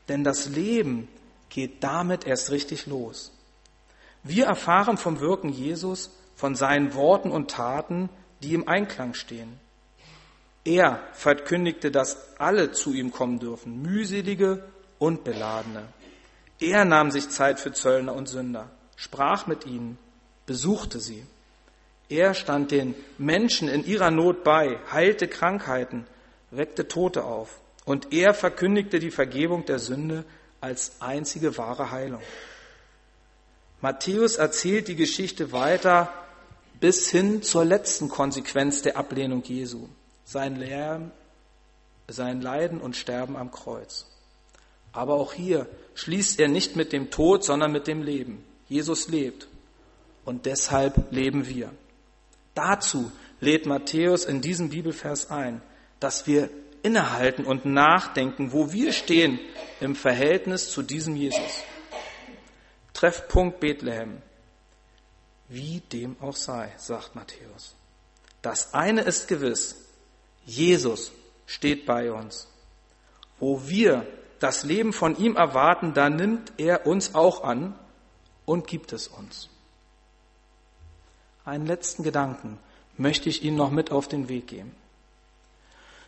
Denn 0.08 0.24
das 0.24 0.48
Leben 0.48 1.08
geht 1.48 1.82
damit 1.82 2.26
erst 2.26 2.50
richtig 2.50 2.86
los. 2.86 3.32
Wir 4.22 4.46
erfahren 4.46 4.96
vom 4.96 5.20
Wirken 5.20 5.50
Jesus, 5.50 6.10
von 6.34 6.54
seinen 6.54 6.94
Worten 6.94 7.30
und 7.30 7.50
Taten, 7.50 8.08
die 8.42 8.54
im 8.54 8.66
Einklang 8.68 9.14
stehen. 9.14 9.58
Er 10.64 11.00
verkündigte, 11.12 11.90
dass 11.90 12.38
alle 12.38 12.72
zu 12.72 12.92
ihm 12.94 13.12
kommen 13.12 13.38
dürfen, 13.38 13.82
mühselige 13.82 14.64
und 14.98 15.24
beladene. 15.24 15.82
Er 16.58 16.84
nahm 16.84 17.10
sich 17.10 17.28
Zeit 17.28 17.60
für 17.60 17.72
Zöllner 17.72 18.14
und 18.14 18.28
Sünder, 18.28 18.70
sprach 18.96 19.46
mit 19.46 19.66
ihnen, 19.66 19.98
besuchte 20.46 21.00
sie. 21.00 21.26
Er 22.08 22.34
stand 22.34 22.70
den 22.70 22.94
Menschen 23.18 23.68
in 23.68 23.84
ihrer 23.84 24.10
Not 24.10 24.44
bei, 24.44 24.78
heilte 24.90 25.28
Krankheiten, 25.28 26.06
weckte 26.50 26.88
Tote 26.88 27.24
auf. 27.24 27.60
Und 27.84 28.12
er 28.12 28.34
verkündigte 28.34 28.98
die 28.98 29.10
Vergebung 29.10 29.66
der 29.66 29.78
Sünde 29.78 30.24
als 30.60 31.00
einzige 31.00 31.58
wahre 31.58 31.90
Heilung. 31.90 32.22
Matthäus 33.80 34.36
erzählt 34.36 34.88
die 34.88 34.96
Geschichte 34.96 35.52
weiter 35.52 36.10
bis 36.80 37.10
hin 37.10 37.42
zur 37.42 37.64
letzten 37.64 38.08
Konsequenz 38.08 38.82
der 38.82 38.96
Ablehnung 38.96 39.42
Jesu, 39.42 39.88
sein, 40.24 40.56
Lehren, 40.56 41.10
sein 42.08 42.40
Leiden 42.40 42.80
und 42.80 42.96
Sterben 42.96 43.36
am 43.36 43.50
Kreuz. 43.50 44.06
Aber 44.92 45.14
auch 45.14 45.34
hier 45.34 45.66
schließt 45.94 46.40
er 46.40 46.48
nicht 46.48 46.76
mit 46.76 46.92
dem 46.92 47.10
Tod, 47.10 47.44
sondern 47.44 47.72
mit 47.72 47.86
dem 47.86 48.02
Leben. 48.02 48.42
Jesus 48.68 49.08
lebt 49.08 49.48
und 50.24 50.46
deshalb 50.46 51.12
leben 51.12 51.48
wir. 51.48 51.70
Dazu 52.54 53.10
lädt 53.40 53.66
Matthäus 53.66 54.24
in 54.24 54.40
diesem 54.40 54.70
Bibelvers 54.70 55.30
ein, 55.30 55.60
dass 56.00 56.26
wir 56.26 56.48
innehalten 56.84 57.44
und 57.44 57.64
nachdenken, 57.64 58.52
wo 58.52 58.72
wir 58.72 58.92
stehen 58.92 59.40
im 59.80 59.96
Verhältnis 59.96 60.70
zu 60.70 60.82
diesem 60.82 61.16
Jesus. 61.16 61.62
Treffpunkt 62.92 63.58
Bethlehem. 63.58 64.22
Wie 65.48 65.80
dem 65.80 66.16
auch 66.20 66.36
sei, 66.36 66.72
sagt 66.76 67.16
Matthäus. 67.16 67.74
Das 68.42 68.74
eine 68.74 69.00
ist 69.02 69.26
gewiss, 69.26 69.76
Jesus 70.44 71.12
steht 71.46 71.86
bei 71.86 72.12
uns. 72.12 72.48
Wo 73.40 73.66
wir 73.66 74.06
das 74.38 74.64
Leben 74.64 74.92
von 74.92 75.16
ihm 75.16 75.36
erwarten, 75.36 75.94
da 75.94 76.10
nimmt 76.10 76.52
er 76.58 76.86
uns 76.86 77.14
auch 77.14 77.44
an 77.44 77.74
und 78.44 78.66
gibt 78.66 78.92
es 78.92 79.08
uns. 79.08 79.48
Einen 81.44 81.66
letzten 81.66 82.02
Gedanken 82.02 82.58
möchte 82.96 83.28
ich 83.28 83.42
Ihnen 83.42 83.56
noch 83.56 83.70
mit 83.70 83.90
auf 83.90 84.08
den 84.08 84.28
Weg 84.28 84.46
geben. 84.46 84.74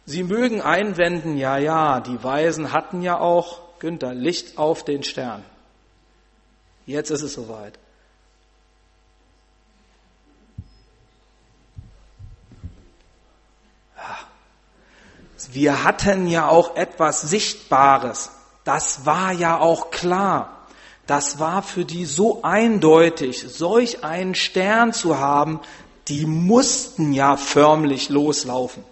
Sie 0.07 0.23
mögen 0.23 0.63
einwenden, 0.63 1.37
ja, 1.37 1.59
ja, 1.59 1.99
die 1.99 2.23
Weisen 2.23 2.73
hatten 2.73 3.03
ja 3.03 3.19
auch, 3.19 3.61
Günther, 3.81 4.15
Licht 4.15 4.57
auf 4.57 4.85
den 4.85 5.03
Stern. 5.03 5.45
Jetzt 6.87 7.11
ist 7.11 7.23
es 7.23 7.35
soweit. 7.35 7.77
Wir 15.51 15.85
hatten 15.85 16.29
ja 16.29 16.49
auch 16.49 16.77
etwas 16.77 17.23
Sichtbares. 17.23 18.31
Das 18.65 19.07
war 19.07 19.33
ja 19.33 19.59
auch 19.59 19.91
klar. 19.91 20.67
Das 21.07 21.39
war 21.39 21.63
für 21.63 21.85
die 21.85 22.05
so 22.05 22.43
eindeutig, 22.43 23.45
solch 23.49 24.05
einen 24.05 24.35
Stern 24.35 24.93
zu 24.93 25.19
haben, 25.19 25.61
die 26.09 26.27
mussten 26.27 27.13
ja 27.13 27.37
förmlich 27.37 28.09
loslaufen. 28.09 28.85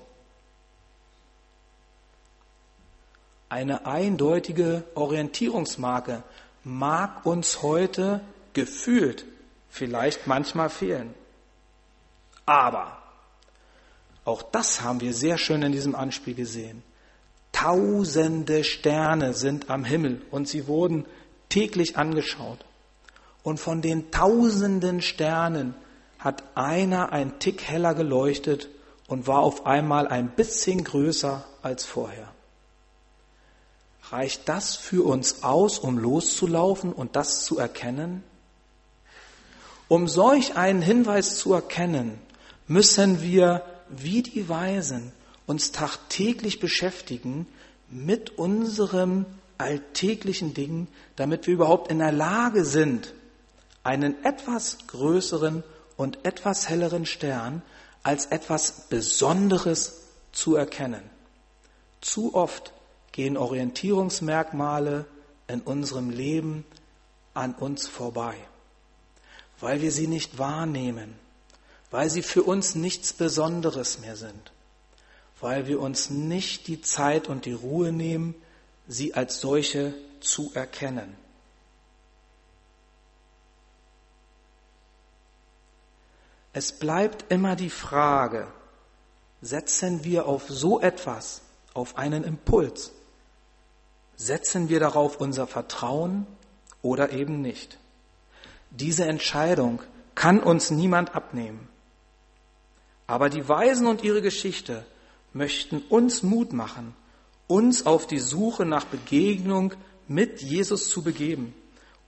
Eine 3.48 3.86
eindeutige 3.86 4.84
Orientierungsmarke 4.94 6.22
mag 6.64 7.26
uns 7.26 7.62
heute 7.62 8.20
gefühlt 8.52 9.24
vielleicht 9.68 10.26
manchmal 10.26 10.70
fehlen. 10.70 11.14
Aber 12.46 12.98
auch 14.24 14.42
das 14.42 14.82
haben 14.82 15.00
wir 15.00 15.12
sehr 15.12 15.38
schön 15.38 15.62
in 15.62 15.72
diesem 15.72 15.94
Anspiel 15.94 16.34
gesehen. 16.34 16.82
Tausende 17.52 18.64
Sterne 18.64 19.34
sind 19.34 19.70
am 19.70 19.84
Himmel 19.84 20.22
und 20.30 20.48
sie 20.48 20.66
wurden 20.66 21.04
täglich 21.48 21.96
angeschaut. 21.96 22.64
Und 23.42 23.60
von 23.60 23.82
den 23.82 24.10
tausenden 24.10 25.02
Sternen 25.02 25.74
hat 26.18 26.42
einer 26.54 27.12
ein 27.12 27.38
Tick 27.38 27.62
heller 27.62 27.94
geleuchtet 27.94 28.68
und 29.06 29.26
war 29.26 29.40
auf 29.40 29.66
einmal 29.66 30.08
ein 30.08 30.30
bisschen 30.30 30.82
größer 30.82 31.44
als 31.62 31.84
vorher. 31.84 32.28
Reicht 34.10 34.48
das 34.48 34.76
für 34.76 35.04
uns 35.06 35.42
aus, 35.42 35.78
um 35.78 35.98
loszulaufen 35.98 36.92
und 36.92 37.16
das 37.16 37.44
zu 37.44 37.58
erkennen? 37.58 38.22
Um 39.88 40.08
solch 40.08 40.56
einen 40.56 40.82
Hinweis 40.82 41.36
zu 41.36 41.52
erkennen, 41.52 42.18
müssen 42.66 43.22
wir 43.22 43.62
wie 43.88 44.22
die 44.22 44.48
Weisen 44.48 45.12
uns 45.46 45.72
tagtäglich 45.72 46.60
beschäftigen 46.60 47.46
mit 47.90 48.38
unserem 48.38 49.26
alltäglichen 49.58 50.54
Dingen, 50.54 50.88
damit 51.16 51.46
wir 51.46 51.54
überhaupt 51.54 51.90
in 51.90 51.98
der 51.98 52.12
Lage 52.12 52.64
sind, 52.64 53.14
einen 53.82 54.24
etwas 54.24 54.78
größeren 54.88 55.62
und 55.96 56.24
etwas 56.24 56.68
helleren 56.68 57.06
Stern 57.06 57.62
als 58.02 58.26
etwas 58.26 58.88
Besonderes 58.88 60.00
zu 60.32 60.56
erkennen. 60.56 61.02
Zu 62.00 62.34
oft 62.34 62.73
gehen 63.14 63.36
Orientierungsmerkmale 63.36 65.06
in 65.46 65.60
unserem 65.60 66.10
Leben 66.10 66.64
an 67.32 67.54
uns 67.54 67.86
vorbei, 67.86 68.34
weil 69.60 69.82
wir 69.82 69.92
sie 69.92 70.08
nicht 70.08 70.36
wahrnehmen, 70.36 71.14
weil 71.92 72.10
sie 72.10 72.22
für 72.22 72.42
uns 72.42 72.74
nichts 72.74 73.12
Besonderes 73.12 74.00
mehr 74.00 74.16
sind, 74.16 74.52
weil 75.40 75.68
wir 75.68 75.78
uns 75.80 76.10
nicht 76.10 76.66
die 76.66 76.82
Zeit 76.82 77.28
und 77.28 77.44
die 77.44 77.52
Ruhe 77.52 77.92
nehmen, 77.92 78.34
sie 78.88 79.14
als 79.14 79.40
solche 79.40 79.94
zu 80.18 80.50
erkennen. 80.52 81.16
Es 86.52 86.72
bleibt 86.72 87.30
immer 87.30 87.54
die 87.54 87.70
Frage, 87.70 88.48
setzen 89.40 90.02
wir 90.02 90.26
auf 90.26 90.48
so 90.48 90.80
etwas, 90.80 91.42
auf 91.74 91.96
einen 91.96 92.24
Impuls, 92.24 92.90
setzen 94.16 94.68
wir 94.68 94.80
darauf 94.80 95.20
unser 95.20 95.46
Vertrauen 95.46 96.26
oder 96.82 97.12
eben 97.12 97.40
nicht. 97.40 97.78
Diese 98.70 99.04
Entscheidung 99.04 99.82
kann 100.14 100.40
uns 100.40 100.70
niemand 100.70 101.14
abnehmen. 101.14 101.68
Aber 103.06 103.28
die 103.28 103.48
Weisen 103.48 103.86
und 103.86 104.02
ihre 104.02 104.22
Geschichte 104.22 104.84
möchten 105.32 105.78
uns 105.88 106.22
Mut 106.22 106.52
machen, 106.52 106.94
uns 107.46 107.86
auf 107.86 108.06
die 108.06 108.18
Suche 108.18 108.64
nach 108.64 108.84
Begegnung 108.84 109.74
mit 110.08 110.40
Jesus 110.40 110.88
zu 110.88 111.02
begeben 111.02 111.54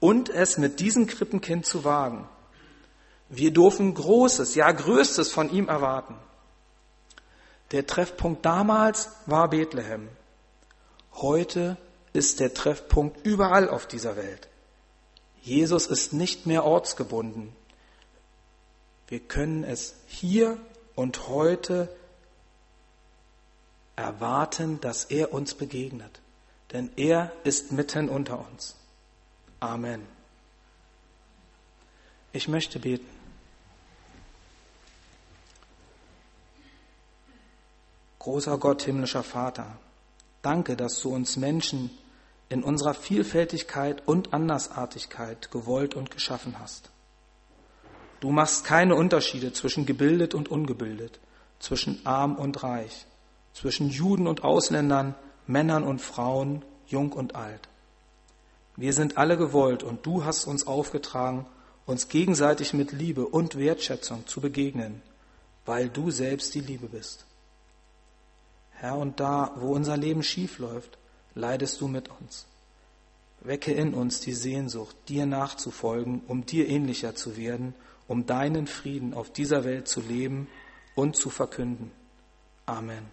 und 0.01 0.29
es 0.29 0.59
mit 0.59 0.81
diesem 0.81 1.07
Krippenkind 1.07 1.67
zu 1.67 1.85
wagen. 1.85 2.29
Wir 3.29 3.53
dürfen 3.53 3.93
Großes, 3.93 4.55
ja 4.55 4.71
Größtes 4.71 5.33
von 5.33 5.51
ihm 5.51 5.69
erwarten. 5.69 6.15
Der 7.73 7.87
Treffpunkt 7.87 8.47
damals 8.47 9.11
war 9.27 9.51
Bethlehem. 9.51 10.09
Heute 11.15 11.77
ist 12.17 12.41
der 12.41 12.55
Treffpunkt 12.55 13.25
überall 13.25 13.69
auf 13.69 13.87
dieser 13.87 14.17
Welt. 14.17 14.49
Jesus 15.43 15.87
ist 15.87 16.13
nicht 16.13 16.47
mehr 16.47 16.65
ortsgebunden. 16.65 17.55
Wir 19.07 19.21
können 19.21 19.63
es 19.63 19.95
hier 20.09 20.59
und 20.97 21.29
heute 21.29 21.95
erwarten, 23.95 24.81
dass 24.81 25.05
er 25.05 25.33
uns 25.33 25.55
begegnet, 25.55 26.21
denn 26.73 26.91
er 26.97 27.31
ist 27.45 27.71
mitten 27.71 28.09
unter 28.09 28.45
uns. 28.51 28.75
Amen. 29.61 30.03
Ich 32.33 32.49
möchte 32.49 32.81
beten. 32.81 33.07
Großer 38.19 38.59
Gott, 38.59 38.83
himmlischer 38.83 39.23
Vater, 39.23 39.79
danke, 40.43 40.77
dass 40.77 41.01
du 41.01 41.15
uns 41.15 41.37
Menschen 41.37 41.91
in 42.49 42.63
unserer 42.63 42.95
Vielfältigkeit 42.95 44.03
und 44.07 44.33
Andersartigkeit 44.33 45.51
gewollt 45.51 45.95
und 45.95 46.11
geschaffen 46.11 46.59
hast. 46.59 46.91
Du 48.21 48.31
machst 48.31 48.65
keine 48.65 48.95
Unterschiede 48.95 49.53
zwischen 49.53 49.85
gebildet 49.85 50.35
und 50.35 50.49
ungebildet, 50.49 51.21
zwischen 51.59 52.05
arm 52.07 52.37
und 52.37 52.63
reich, 52.63 53.07
zwischen 53.53 53.91
Juden 53.91 54.27
und 54.27 54.45
Ausländern, 54.45 55.15
Männern 55.47 55.85
und 55.85 56.01
Frauen, 56.01 56.65
jung 56.87 57.13
und 57.13 57.35
alt. 57.35 57.69
Wir 58.77 58.93
sind 58.93 59.17
alle 59.17 59.37
gewollt 59.37 59.83
und 59.83 60.05
du 60.05 60.25
hast 60.25 60.47
uns 60.47 60.67
aufgetragen, 60.67 61.47
uns 61.87 62.09
gegenseitig 62.09 62.75
mit 62.75 62.93
Liebe 62.93 63.27
und 63.27 63.57
Wertschätzung 63.59 64.27
zu 64.27 64.41
begegnen, 64.41 65.03
weil 65.65 65.89
du 65.89 66.11
selbst 66.11 66.55
die 66.55 66.61
Liebe 66.61 66.89
bist. 66.89 67.25
Herr, 68.73 68.97
und 68.99 69.21
da, 69.21 69.53
wo 69.57 69.75
unser 69.75 69.97
Leben 69.97 70.23
schief 70.23 70.59
läuft, 70.59 70.99
leidest 71.37 71.81
du 71.81 71.87
mit 71.87 72.09
uns. 72.21 72.47
Wecke 73.43 73.73
in 73.73 73.95
uns 73.95 74.21
die 74.21 74.33
Sehnsucht, 74.33 74.97
dir 75.09 75.27
nachzufolgen, 75.27 76.23
um 76.27 76.47
dir 76.47 76.69
ähnlicher 76.69 77.15
zu 77.15 77.37
werden, 77.37 77.75
um 78.09 78.27
deinen 78.27 78.67
Frieden 78.67 79.15
auf 79.15 79.31
dieser 79.31 79.63
Welt 79.63 79.87
zu 79.87 80.01
leben 80.01 80.49
und 80.97 81.15
zu 81.15 81.31
verkünden. 81.31 81.93
Amen. 82.65 83.07